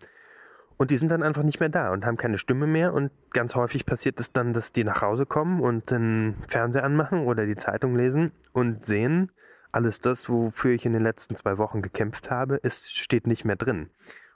Und 0.78 0.92
die 0.92 0.98
sind 0.98 1.12
dann 1.12 1.24
einfach 1.24 1.44
nicht 1.44 1.60
mehr 1.60 1.70
da 1.70 1.92
und 1.92 2.06
haben 2.06 2.16
keine 2.16 2.38
Stimme 2.38 2.66
mehr. 2.66 2.94
Und 2.94 3.12
ganz 3.32 3.56
häufig 3.56 3.86
passiert 3.86 4.20
es 4.20 4.32
dann, 4.32 4.54
dass 4.54 4.72
die 4.72 4.86
nach 4.86 5.02
Hause 5.02 5.26
kommen 5.26 5.60
und 5.60 5.92
den 5.92 6.36
Fernseher 6.48 6.86
anmachen 6.86 7.26
oder 7.26 7.46
die 7.46 7.58
Zeitung 7.58 7.98
lesen 7.98 8.32
und 8.54 8.86
sehen, 8.86 9.32
alles 9.72 10.00
das, 10.00 10.30
wofür 10.30 10.72
ich 10.72 10.86
in 10.86 10.94
den 10.94 11.04
letzten 11.04 11.36
zwei 11.36 11.58
Wochen 11.58 11.82
gekämpft 11.82 12.32
habe, 12.32 12.56
ist, 12.56 12.98
steht 12.98 13.28
nicht 13.28 13.44
mehr 13.44 13.58
drin. 13.58 13.90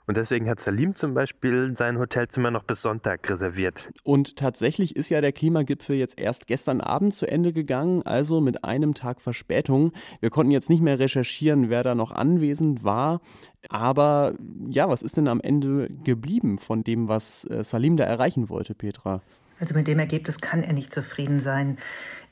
Und 0.06 0.18
deswegen 0.18 0.48
hat 0.48 0.60
Salim 0.60 0.94
zum 0.94 1.14
Beispiel 1.14 1.74
sein 1.76 1.98
Hotelzimmer 1.98 2.50
noch 2.50 2.64
bis 2.64 2.82
Sonntag 2.82 3.28
reserviert. 3.30 3.90
Und 4.02 4.36
tatsächlich 4.36 4.96
ist 4.96 5.08
ja 5.08 5.22
der 5.22 5.32
Klimagipfel 5.32 5.96
jetzt 5.96 6.18
erst 6.18 6.46
gestern 6.46 6.82
Abend 6.82 7.14
zu 7.14 7.26
Ende 7.26 7.54
gegangen, 7.54 8.02
also 8.02 8.40
mit 8.40 8.64
einem 8.64 8.94
Tag 8.94 9.22
Verspätung. 9.22 9.92
Wir 10.20 10.28
konnten 10.28 10.52
jetzt 10.52 10.68
nicht 10.68 10.82
mehr 10.82 10.98
recherchieren, 10.98 11.70
wer 11.70 11.82
da 11.82 11.94
noch 11.94 12.10
anwesend 12.10 12.84
war. 12.84 13.22
Aber 13.70 14.34
ja, 14.68 14.88
was 14.90 15.00
ist 15.02 15.16
denn 15.16 15.26
am 15.26 15.40
Ende 15.40 15.88
geblieben 16.04 16.58
von 16.58 16.84
dem, 16.84 17.08
was 17.08 17.44
äh, 17.44 17.64
Salim 17.64 17.96
da 17.96 18.04
erreichen 18.04 18.50
wollte, 18.50 18.74
Petra? 18.74 19.22
Also 19.58 19.74
mit 19.74 19.86
dem 19.86 19.98
Ergebnis 19.98 20.40
kann 20.40 20.62
er 20.62 20.72
nicht 20.72 20.92
zufrieden 20.92 21.40
sein. 21.40 21.78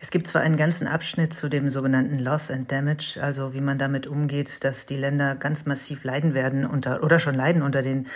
Es 0.02 0.10
gibt 0.10 0.26
zwar 0.26 0.42
einen 0.42 0.56
ganzen 0.56 0.88
Abschnitt 0.88 1.32
zu 1.32 1.48
dem 1.48 1.70
sogenannten 1.70 2.18
Loss 2.18 2.50
and 2.50 2.72
Damage, 2.72 3.20
also 3.22 3.54
wie 3.54 3.60
man 3.60 3.78
damit 3.78 4.08
umgeht, 4.08 4.64
dass 4.64 4.84
die 4.84 4.96
Länder 4.96 5.36
ganz 5.36 5.64
massiv 5.64 6.02
leiden 6.02 6.34
werden 6.34 6.66
unter, 6.66 7.04
oder 7.04 7.20
schon 7.20 7.36
leiden 7.36 7.62
unter 7.62 7.82
den, 7.82 8.08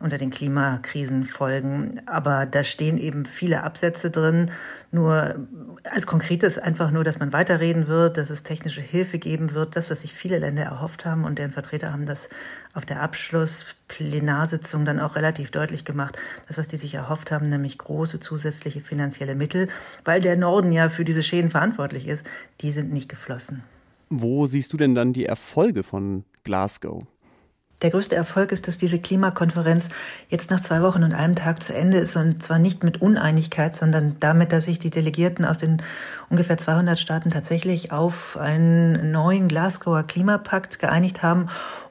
unter 0.00 0.18
den 0.18 0.28
Klimakrisenfolgen. 0.28 2.02
Aber 2.06 2.44
da 2.44 2.62
stehen 2.62 2.98
eben 2.98 3.24
viele 3.24 3.62
Absätze 3.62 4.10
drin. 4.10 4.50
Nur 4.92 5.46
als 5.90 6.06
konkretes 6.06 6.58
einfach 6.58 6.90
nur, 6.90 7.04
dass 7.04 7.20
man 7.20 7.32
weiterreden 7.32 7.88
wird, 7.88 8.18
dass 8.18 8.28
es 8.28 8.42
technische 8.42 8.82
Hilfe 8.82 9.18
geben 9.18 9.54
wird. 9.54 9.76
Das, 9.76 9.90
was 9.90 10.02
sich 10.02 10.12
viele 10.12 10.38
Länder 10.38 10.64
erhofft 10.64 11.06
haben 11.06 11.24
und 11.24 11.38
deren 11.38 11.52
Vertreter 11.52 11.90
haben 11.90 12.04
das 12.04 12.28
auf 12.72 12.86
der 12.86 13.02
Abschlussplenarsitzung 13.02 14.84
dann 14.84 15.00
auch 15.00 15.16
relativ 15.16 15.50
deutlich 15.50 15.84
gemacht. 15.84 16.16
Das, 16.48 16.58
was 16.58 16.68
die 16.68 16.76
sich 16.76 16.94
erhofft 16.94 17.32
haben, 17.32 17.48
nämlich 17.48 17.78
große 17.78 18.20
zusätzliche 18.20 18.80
finanzielle 18.80 19.34
Mittel, 19.34 19.68
weil 20.04 20.20
der 20.20 20.36
Norden 20.36 20.72
ja 20.72 20.88
für 20.88 21.04
diese 21.04 21.22
Schäden 21.22 21.50
verantwortlich 21.50 22.06
ist, 22.06 22.24
die 22.60 22.70
sind 22.70 22.92
nicht 22.92 23.08
geflossen. 23.08 23.64
Wo 24.08 24.46
siehst 24.46 24.72
du 24.72 24.76
denn 24.76 24.94
dann 24.94 25.12
die 25.12 25.26
Erfolge 25.26 25.82
von 25.82 26.24
Glasgow? 26.44 27.06
Der 27.82 27.90
größte 27.90 28.14
Erfolg 28.14 28.52
ist, 28.52 28.68
dass 28.68 28.76
diese 28.76 28.98
Klimakonferenz 28.98 29.88
jetzt 30.28 30.50
nach 30.50 30.60
zwei 30.60 30.82
Wochen 30.82 31.02
und 31.02 31.14
einem 31.14 31.34
Tag 31.34 31.62
zu 31.62 31.74
Ende 31.74 31.96
ist 31.96 32.14
und 32.14 32.42
zwar 32.42 32.58
nicht 32.58 32.84
mit 32.84 33.00
Uneinigkeit, 33.00 33.74
sondern 33.74 34.16
damit, 34.20 34.52
dass 34.52 34.66
sich 34.66 34.78
die 34.78 34.90
Delegierten 34.90 35.46
aus 35.46 35.56
den 35.56 35.82
ungefähr 36.28 36.58
200 36.58 36.98
Staaten 36.98 37.30
tatsächlich 37.30 37.90
auf 37.90 38.36
einen 38.36 39.10
neuen 39.12 39.48
Glasgower 39.48 40.02
Klimapakt 40.02 40.78
geeinigt 40.78 41.22
haben 41.22 41.48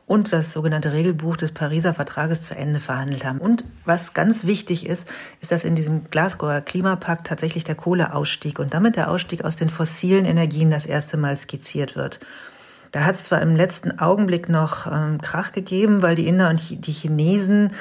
und 0.10 0.34
das 0.34 0.54
sogenannte 0.54 0.91
Regelbuch 0.91 1.38
des 1.38 1.52
Pariser 1.52 1.93
Vertrages 1.93 2.41
zu 2.41 2.56
Ende 2.56 2.80
verhandelt 2.80 3.24
haben. 3.24 3.38
Und 3.38 3.63
was 3.86 4.15
ganz 4.15 4.43
wichtig 4.43 4.88
ist, 4.88 5.08
ist, 5.39 5.52
dass 5.52 5.63
in 5.63 5.76
diesem 5.76 6.06
Glasgower 6.06 6.62
Klimapakt 6.62 7.28
tatsächlich 7.28 7.63
der 7.63 7.76
Kohleausstieg 7.76 8.58
und 8.58 8.74
damit 8.74 8.95
der 8.95 9.12
Ausstieg 9.12 9.45
aus 9.45 9.56
den 9.56 9.69
fossilen 9.69 10.26
Energien 10.26 10.72
das 10.72 10.88
erste 10.88 11.15
Mal 11.15 11.38
skizziert 11.38 11.95
wird. 11.95 12.19
Da 12.91 13.02
hat 13.06 13.15
es 13.15 13.24
zwar 13.26 13.39
im 13.43 13.56
letzten 13.56 14.00
Augenblick 14.00 14.50
noch 14.50 14.88
ähm, 14.88 15.22
Krach 15.22 15.52
gegeben, 15.52 16.02
weil 16.02 16.15
die 16.15 16.28
Inder 16.28 16.50
und 16.50 16.88
die 16.88 16.91
Chinesen 16.91 17.72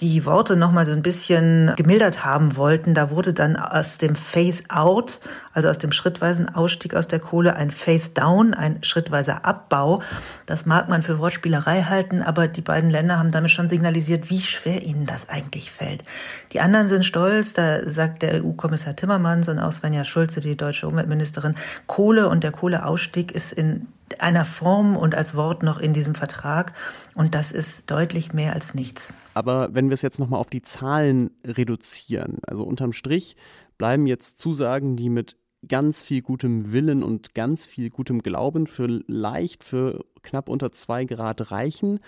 die 0.00 0.24
Worte 0.24 0.54
nochmal 0.54 0.86
so 0.86 0.92
ein 0.92 1.02
bisschen 1.02 1.72
gemildert 1.76 2.24
haben 2.24 2.56
wollten. 2.56 2.94
Da 2.94 3.10
wurde 3.10 3.34
dann 3.34 3.56
aus 3.56 3.98
dem 3.98 4.14
Phase-out, 4.14 5.20
also 5.52 5.68
aus 5.68 5.78
dem 5.78 5.90
schrittweisen 5.90 6.54
Ausstieg 6.54 6.94
aus 6.94 7.08
der 7.08 7.18
Kohle, 7.18 7.56
ein 7.56 7.72
Phase-down, 7.72 8.54
ein 8.54 8.84
schrittweiser 8.84 9.44
Abbau. 9.44 10.00
Das 10.46 10.66
mag 10.66 10.88
man 10.88 11.02
für 11.02 11.18
Wortspielerei 11.18 11.82
halten, 11.82 12.22
aber 12.22 12.46
die 12.46 12.60
beiden 12.60 12.90
Länder 12.90 13.18
haben 13.18 13.32
damit 13.32 13.50
schon 13.50 13.68
signalisiert, 13.68 14.30
wie 14.30 14.40
schwer 14.40 14.84
ihnen 14.84 15.04
das 15.04 15.28
eigentlich 15.28 15.72
fällt. 15.72 16.04
Die 16.52 16.60
anderen 16.60 16.86
sind 16.86 17.04
stolz, 17.04 17.54
da 17.54 17.88
sagt 17.88 18.22
der 18.22 18.44
EU-Kommissar 18.44 18.94
Timmermans 18.94 19.48
und 19.48 19.58
auch 19.58 19.72
Svenja 19.72 20.04
Schulze, 20.04 20.40
die 20.40 20.56
deutsche 20.56 20.86
Umweltministerin, 20.86 21.56
Kohle 21.88 22.28
und 22.28 22.44
der 22.44 22.52
Kohleausstieg 22.52 23.32
ist 23.32 23.52
in 23.52 23.88
einer 24.20 24.44
Form 24.44 24.96
und 24.96 25.14
als 25.14 25.34
Wort 25.34 25.62
noch 25.62 25.78
in 25.78 25.92
diesem 25.92 26.14
Vertrag. 26.14 26.74
Und 27.14 27.34
das 27.34 27.52
ist 27.52 27.90
deutlich 27.90 28.32
mehr 28.32 28.52
als 28.52 28.74
nichts. 28.74 29.12
Aber 29.34 29.74
wenn 29.74 29.88
wir 29.90 29.94
es 29.94 30.02
jetzt 30.02 30.18
nochmal 30.18 30.40
auf 30.40 30.50
die 30.50 30.62
Zahlen 30.62 31.30
reduzieren, 31.44 32.38
also 32.46 32.64
unterm 32.64 32.92
Strich 32.92 33.36
bleiben 33.76 34.06
jetzt 34.06 34.38
Zusagen, 34.38 34.96
die 34.96 35.08
mit 35.08 35.36
ganz 35.66 36.02
viel 36.02 36.22
gutem 36.22 36.72
Willen 36.72 37.02
und 37.02 37.34
ganz 37.34 37.66
viel 37.66 37.90
gutem 37.90 38.22
Glauben 38.22 38.66
für 38.66 38.86
leicht 39.06 39.64
für 39.64 40.04
knapp 40.22 40.48
unter 40.48 40.70
zwei 40.72 41.04
Grad 41.04 41.50
reichen. 41.50 42.00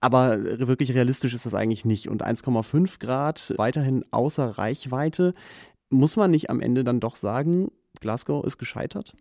Aber 0.00 0.42
wirklich 0.42 0.94
realistisch 0.94 1.34
ist 1.34 1.46
das 1.46 1.54
eigentlich 1.54 1.84
nicht. 1.84 2.08
Und 2.08 2.24
1,5 2.24 2.98
Grad 2.98 3.54
weiterhin 3.56 4.04
außer 4.10 4.58
Reichweite. 4.58 5.34
Muss 5.90 6.16
man 6.16 6.30
nicht 6.30 6.48
am 6.50 6.60
Ende 6.60 6.84
dann 6.84 7.00
doch 7.00 7.16
sagen, 7.16 7.70
Glasgow 8.00 8.44
ist 8.44 8.58
gescheitert? 8.58 9.14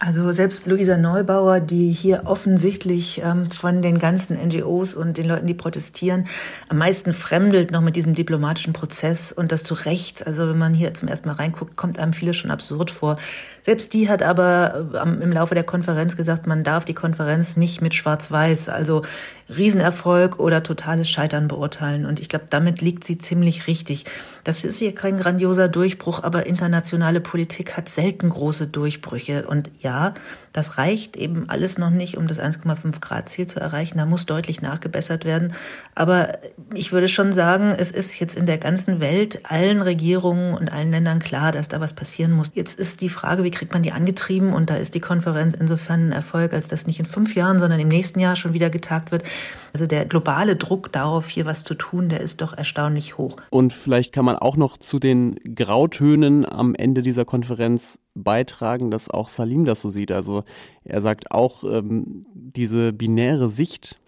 Also 0.00 0.32
selbst 0.32 0.66
Luisa 0.66 0.96
Neubauer, 0.96 1.60
die 1.60 1.92
hier 1.92 2.22
offensichtlich 2.24 3.22
ähm, 3.24 3.50
von 3.50 3.80
den 3.80 4.00
ganzen 4.00 4.36
NGOs 4.36 4.96
und 4.96 5.16
den 5.16 5.26
Leuten, 5.26 5.46
die 5.46 5.54
protestieren, 5.54 6.26
am 6.68 6.78
meisten 6.78 7.12
fremdelt 7.12 7.70
noch 7.70 7.80
mit 7.80 7.94
diesem 7.94 8.14
diplomatischen 8.14 8.72
Prozess 8.72 9.30
und 9.30 9.52
das 9.52 9.62
zu 9.62 9.74
Recht. 9.74 10.26
Also 10.26 10.48
wenn 10.48 10.58
man 10.58 10.74
hier 10.74 10.92
zum 10.94 11.06
ersten 11.06 11.28
Mal 11.28 11.36
reinguckt, 11.36 11.76
kommt 11.76 12.00
einem 12.00 12.12
vieles 12.12 12.36
schon 12.36 12.50
absurd 12.50 12.90
vor. 12.90 13.18
Selbst 13.62 13.94
die 13.94 14.08
hat 14.08 14.22
aber 14.22 14.88
ähm, 15.00 15.22
im 15.22 15.30
Laufe 15.30 15.54
der 15.54 15.64
Konferenz 15.64 16.16
gesagt, 16.16 16.48
man 16.48 16.64
darf 16.64 16.84
die 16.84 16.92
Konferenz 16.92 17.56
nicht 17.56 17.80
mit 17.80 17.94
Schwarz-Weiß, 17.94 18.68
also 18.68 19.02
Riesenerfolg 19.48 20.40
oder 20.40 20.64
totales 20.64 21.08
Scheitern 21.08 21.46
beurteilen. 21.46 22.04
Und 22.04 22.18
ich 22.18 22.28
glaube, 22.28 22.46
damit 22.50 22.82
liegt 22.82 23.04
sie 23.04 23.18
ziemlich 23.18 23.68
richtig. 23.68 24.06
Das 24.44 24.62
ist 24.62 24.78
hier 24.78 24.94
kein 24.94 25.18
grandioser 25.18 25.68
Durchbruch, 25.68 26.22
aber 26.22 26.44
internationale 26.44 27.22
Politik 27.22 27.78
hat 27.78 27.88
selten 27.88 28.28
große 28.28 28.66
Durchbrüche. 28.66 29.46
Und 29.46 29.70
ja, 29.80 30.12
das 30.54 30.78
reicht 30.78 31.16
eben 31.16 31.48
alles 31.48 31.78
noch 31.78 31.90
nicht, 31.90 32.16
um 32.16 32.28
das 32.28 32.38
1,5 32.38 33.00
Grad 33.00 33.28
Ziel 33.28 33.48
zu 33.48 33.58
erreichen. 33.58 33.98
Da 33.98 34.06
muss 34.06 34.24
deutlich 34.24 34.62
nachgebessert 34.62 35.24
werden. 35.24 35.52
Aber 35.96 36.38
ich 36.72 36.92
würde 36.92 37.08
schon 37.08 37.32
sagen, 37.32 37.74
es 37.76 37.90
ist 37.90 38.20
jetzt 38.20 38.36
in 38.36 38.46
der 38.46 38.58
ganzen 38.58 39.00
Welt 39.00 39.50
allen 39.50 39.82
Regierungen 39.82 40.54
und 40.54 40.72
allen 40.72 40.92
Ländern 40.92 41.18
klar, 41.18 41.50
dass 41.50 41.66
da 41.66 41.80
was 41.80 41.92
passieren 41.92 42.30
muss. 42.30 42.52
Jetzt 42.54 42.78
ist 42.78 43.00
die 43.00 43.08
Frage, 43.08 43.42
wie 43.42 43.50
kriegt 43.50 43.72
man 43.72 43.82
die 43.82 43.90
angetrieben? 43.90 44.52
Und 44.52 44.70
da 44.70 44.76
ist 44.76 44.94
die 44.94 45.00
Konferenz 45.00 45.54
insofern 45.54 46.10
ein 46.10 46.12
Erfolg, 46.12 46.52
als 46.52 46.68
dass 46.68 46.86
nicht 46.86 47.00
in 47.00 47.06
fünf 47.06 47.34
Jahren, 47.34 47.58
sondern 47.58 47.80
im 47.80 47.88
nächsten 47.88 48.20
Jahr 48.20 48.36
schon 48.36 48.52
wieder 48.52 48.70
getagt 48.70 49.10
wird. 49.10 49.24
Also 49.72 49.88
der 49.88 50.04
globale 50.04 50.54
Druck 50.54 50.92
darauf, 50.92 51.28
hier 51.28 51.46
was 51.46 51.64
zu 51.64 51.74
tun, 51.74 52.08
der 52.08 52.20
ist 52.20 52.40
doch 52.40 52.56
erstaunlich 52.56 53.18
hoch. 53.18 53.38
Und 53.50 53.72
vielleicht 53.72 54.12
kann 54.12 54.24
man 54.24 54.36
auch 54.36 54.56
noch 54.56 54.76
zu 54.76 55.00
den 55.00 55.34
Grautönen 55.56 56.48
am 56.48 56.76
Ende 56.76 57.02
dieser 57.02 57.24
Konferenz 57.24 57.98
beitragen, 58.14 58.90
dass 58.90 59.10
auch 59.10 59.28
Salim 59.28 59.64
das 59.64 59.80
so 59.80 59.88
sieht. 59.88 60.12
Also 60.12 60.44
er 60.84 61.00
sagt 61.00 61.30
auch 61.30 61.64
ähm, 61.64 62.26
diese 62.32 62.92
binäre 62.92 63.50
Sicht. 63.50 63.98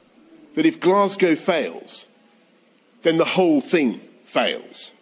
That 0.55 0.65
if 0.65 0.81
Glasgow 0.81 1.39
fails, 1.39 2.09
then 3.03 3.19
the 3.19 3.37
whole 3.37 3.61
thing 3.61 4.01
fails. 4.25 4.95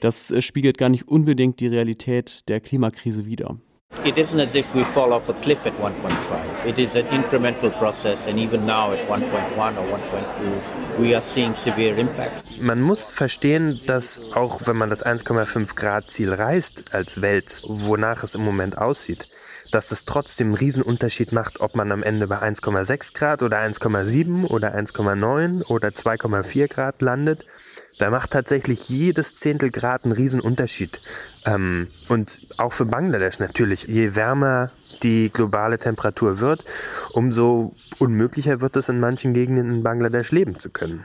Das 0.00 0.30
äh, 0.30 0.42
spiegelt 0.42 0.78
gar 0.78 0.88
nicht 0.88 1.08
unbedingt 1.08 1.60
die 1.60 1.66
Realität 1.66 2.48
der 2.48 2.60
Klimakrise 2.60 3.26
wider. 3.26 3.58
It 4.06 4.18
isn't 4.18 4.38
as 4.38 4.54
if 4.54 4.72
we 4.72 4.84
fall 4.84 5.12
off 5.12 5.28
a 5.28 5.34
cliff 5.34 5.66
at 5.66 5.72
1.5. 5.80 6.64
It 6.64 6.78
is 6.78 6.94
an 6.94 7.06
incremental 7.06 7.76
process, 7.76 8.28
and 8.28 8.38
even 8.38 8.64
now 8.64 8.92
at 8.92 9.00
1.1 9.08 9.76
or 9.76 9.98
1.2, 9.98 10.98
we 11.00 11.12
are 11.12 11.20
seeing 11.20 11.56
severe 11.56 11.98
impacts. 11.98 12.44
Man 12.60 12.82
muss 12.82 13.08
verstehen, 13.08 13.80
dass 13.86 14.32
auch 14.34 14.60
wenn 14.66 14.76
man 14.76 14.90
das 14.90 15.04
1,5 15.04 15.74
Grad 15.74 16.08
Ziel 16.08 16.32
reißt 16.32 16.94
als 16.94 17.20
Welt, 17.20 17.60
wonach 17.64 18.22
es 18.22 18.36
im 18.36 18.44
Moment 18.44 18.78
aussieht, 18.78 19.28
dass 19.70 19.92
es 19.92 20.04
trotzdem 20.04 20.48
einen 20.48 20.56
Riesenunterschied 20.56 21.32
macht, 21.32 21.60
ob 21.60 21.76
man 21.76 21.92
am 21.92 22.02
Ende 22.02 22.26
bei 22.26 22.40
1,6 22.40 23.14
Grad 23.14 23.42
oder 23.42 23.58
1,7 23.58 24.46
oder 24.46 24.74
1,9 24.74 25.64
oder 25.66 25.88
2,4 25.88 26.68
Grad 26.68 27.02
landet. 27.02 27.44
Da 27.98 28.10
macht 28.10 28.30
tatsächlich 28.30 28.88
jedes 28.88 29.34
Zehntel 29.34 29.70
Grad 29.70 30.04
einen 30.04 30.12
Riesenunterschied. 30.12 31.00
Ähm, 31.46 31.88
und 32.08 32.40
auch 32.58 32.72
für 32.72 32.84
Bangladesch 32.84 33.38
natürlich. 33.38 33.84
Je 33.84 34.14
wärmer 34.14 34.70
die 35.02 35.30
globale 35.32 35.78
Temperatur 35.78 36.40
wird, 36.40 36.64
umso 37.12 37.72
unmöglicher 37.98 38.60
wird 38.60 38.76
es 38.76 38.88
in 38.88 39.00
manchen 39.00 39.34
Gegenden 39.34 39.76
in 39.76 39.82
Bangladesch 39.82 40.30
leben 40.30 40.58
zu 40.58 40.70
können. 40.70 41.04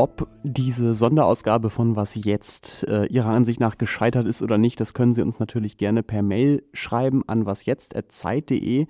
Ob 0.00 0.28
diese 0.44 0.94
Sonderausgabe 0.94 1.70
von 1.70 1.96
Was 1.96 2.14
jetzt 2.14 2.86
äh, 2.86 3.06
Ihrer 3.06 3.30
Ansicht 3.30 3.58
nach 3.58 3.76
gescheitert 3.78 4.28
ist 4.28 4.42
oder 4.42 4.56
nicht, 4.56 4.78
das 4.78 4.94
können 4.94 5.12
Sie 5.12 5.22
uns 5.22 5.40
natürlich 5.40 5.76
gerne 5.76 6.04
per 6.04 6.22
Mail 6.22 6.62
schreiben 6.72 7.24
an 7.26 7.46
wasjetzt.zeit.de. 7.46 8.86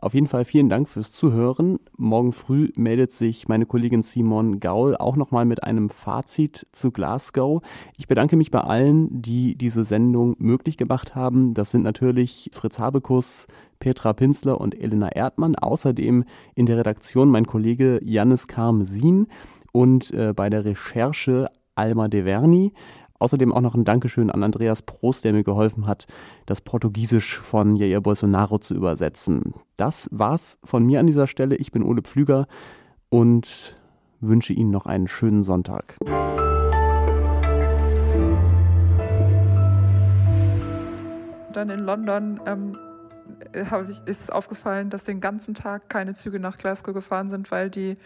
Auf 0.00 0.14
jeden 0.14 0.26
Fall 0.26 0.46
vielen 0.46 0.70
Dank 0.70 0.88
fürs 0.88 1.12
Zuhören. 1.12 1.78
Morgen 1.98 2.32
früh 2.32 2.70
meldet 2.74 3.12
sich 3.12 3.48
meine 3.48 3.66
Kollegin 3.66 4.00
Simon 4.00 4.58
Gaul 4.58 4.96
auch 4.96 5.16
nochmal 5.16 5.44
mit 5.44 5.62
einem 5.62 5.90
Fazit 5.90 6.66
zu 6.72 6.90
Glasgow. 6.90 7.60
Ich 7.98 8.08
bedanke 8.08 8.36
mich 8.36 8.50
bei 8.50 8.60
allen, 8.60 9.20
die 9.20 9.56
diese 9.56 9.84
Sendung 9.84 10.36
möglich 10.38 10.78
gemacht 10.78 11.14
haben. 11.14 11.52
Das 11.52 11.70
sind 11.70 11.82
natürlich 11.82 12.48
Fritz 12.54 12.78
Habekus, 12.78 13.46
Petra 13.78 14.14
Pinsler 14.14 14.58
und 14.58 14.74
Elena 14.74 15.08
Erdmann. 15.08 15.54
Außerdem 15.54 16.24
in 16.54 16.64
der 16.64 16.78
Redaktion 16.78 17.28
mein 17.28 17.46
Kollege 17.46 18.00
Jannis 18.02 18.48
Karmesin 18.48 19.26
und 19.76 20.10
äh, 20.14 20.32
bei 20.32 20.48
der 20.48 20.64
Recherche 20.64 21.50
Alma 21.74 22.08
De 22.08 22.24
Verni. 22.24 22.72
Außerdem 23.18 23.52
auch 23.52 23.60
noch 23.60 23.74
ein 23.74 23.84
Dankeschön 23.84 24.30
an 24.30 24.42
Andreas 24.42 24.80
Prost, 24.80 25.22
der 25.22 25.34
mir 25.34 25.44
geholfen 25.44 25.86
hat, 25.86 26.06
das 26.46 26.62
Portugiesisch 26.62 27.38
von 27.38 27.76
Jair 27.76 28.00
Bolsonaro 28.00 28.56
zu 28.56 28.74
übersetzen. 28.74 29.52
Das 29.76 30.08
war's 30.10 30.58
von 30.64 30.86
mir 30.86 30.98
an 30.98 31.06
dieser 31.06 31.26
Stelle. 31.26 31.56
Ich 31.56 31.72
bin 31.72 31.82
Ole 31.82 32.00
Pflüger 32.00 32.46
und 33.10 33.74
wünsche 34.20 34.54
Ihnen 34.54 34.70
noch 34.70 34.86
einen 34.86 35.08
schönen 35.08 35.42
Sonntag. 35.42 35.98
Dann 41.52 41.68
in 41.68 41.80
London 41.80 42.40
ähm, 42.46 42.72
ich, 43.52 44.00
ist 44.06 44.32
aufgefallen, 44.32 44.88
dass 44.88 45.04
den 45.04 45.20
ganzen 45.20 45.52
Tag 45.52 45.90
keine 45.90 46.14
Züge 46.14 46.40
nach 46.40 46.56
Glasgow 46.56 46.94
gefahren 46.94 47.28
sind, 47.28 47.50
weil 47.50 47.68
die 47.68 47.98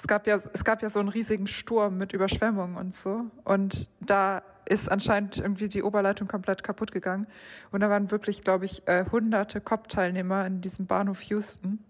es 0.00 0.06
gab 0.06 0.26
ja, 0.26 0.36
es 0.36 0.64
gab 0.64 0.80
ja 0.80 0.88
so 0.88 0.98
einen 0.98 1.10
riesigen 1.10 1.46
Sturm 1.46 1.98
mit 1.98 2.14
Überschwemmungen 2.14 2.78
und 2.78 2.94
so. 2.94 3.26
Und 3.44 3.90
da 4.00 4.42
ist 4.64 4.90
anscheinend 4.90 5.36
irgendwie 5.36 5.68
die 5.68 5.82
Oberleitung 5.82 6.26
komplett 6.26 6.62
kaputt 6.62 6.90
gegangen. 6.90 7.26
Und 7.70 7.80
da 7.80 7.90
waren 7.90 8.10
wirklich, 8.10 8.40
glaube 8.40 8.64
ich, 8.64 8.86
äh, 8.88 9.04
hunderte 9.12 9.60
COP-Teilnehmer 9.60 10.46
in 10.46 10.62
diesem 10.62 10.86
Bahnhof 10.86 11.20
Houston. 11.22 11.84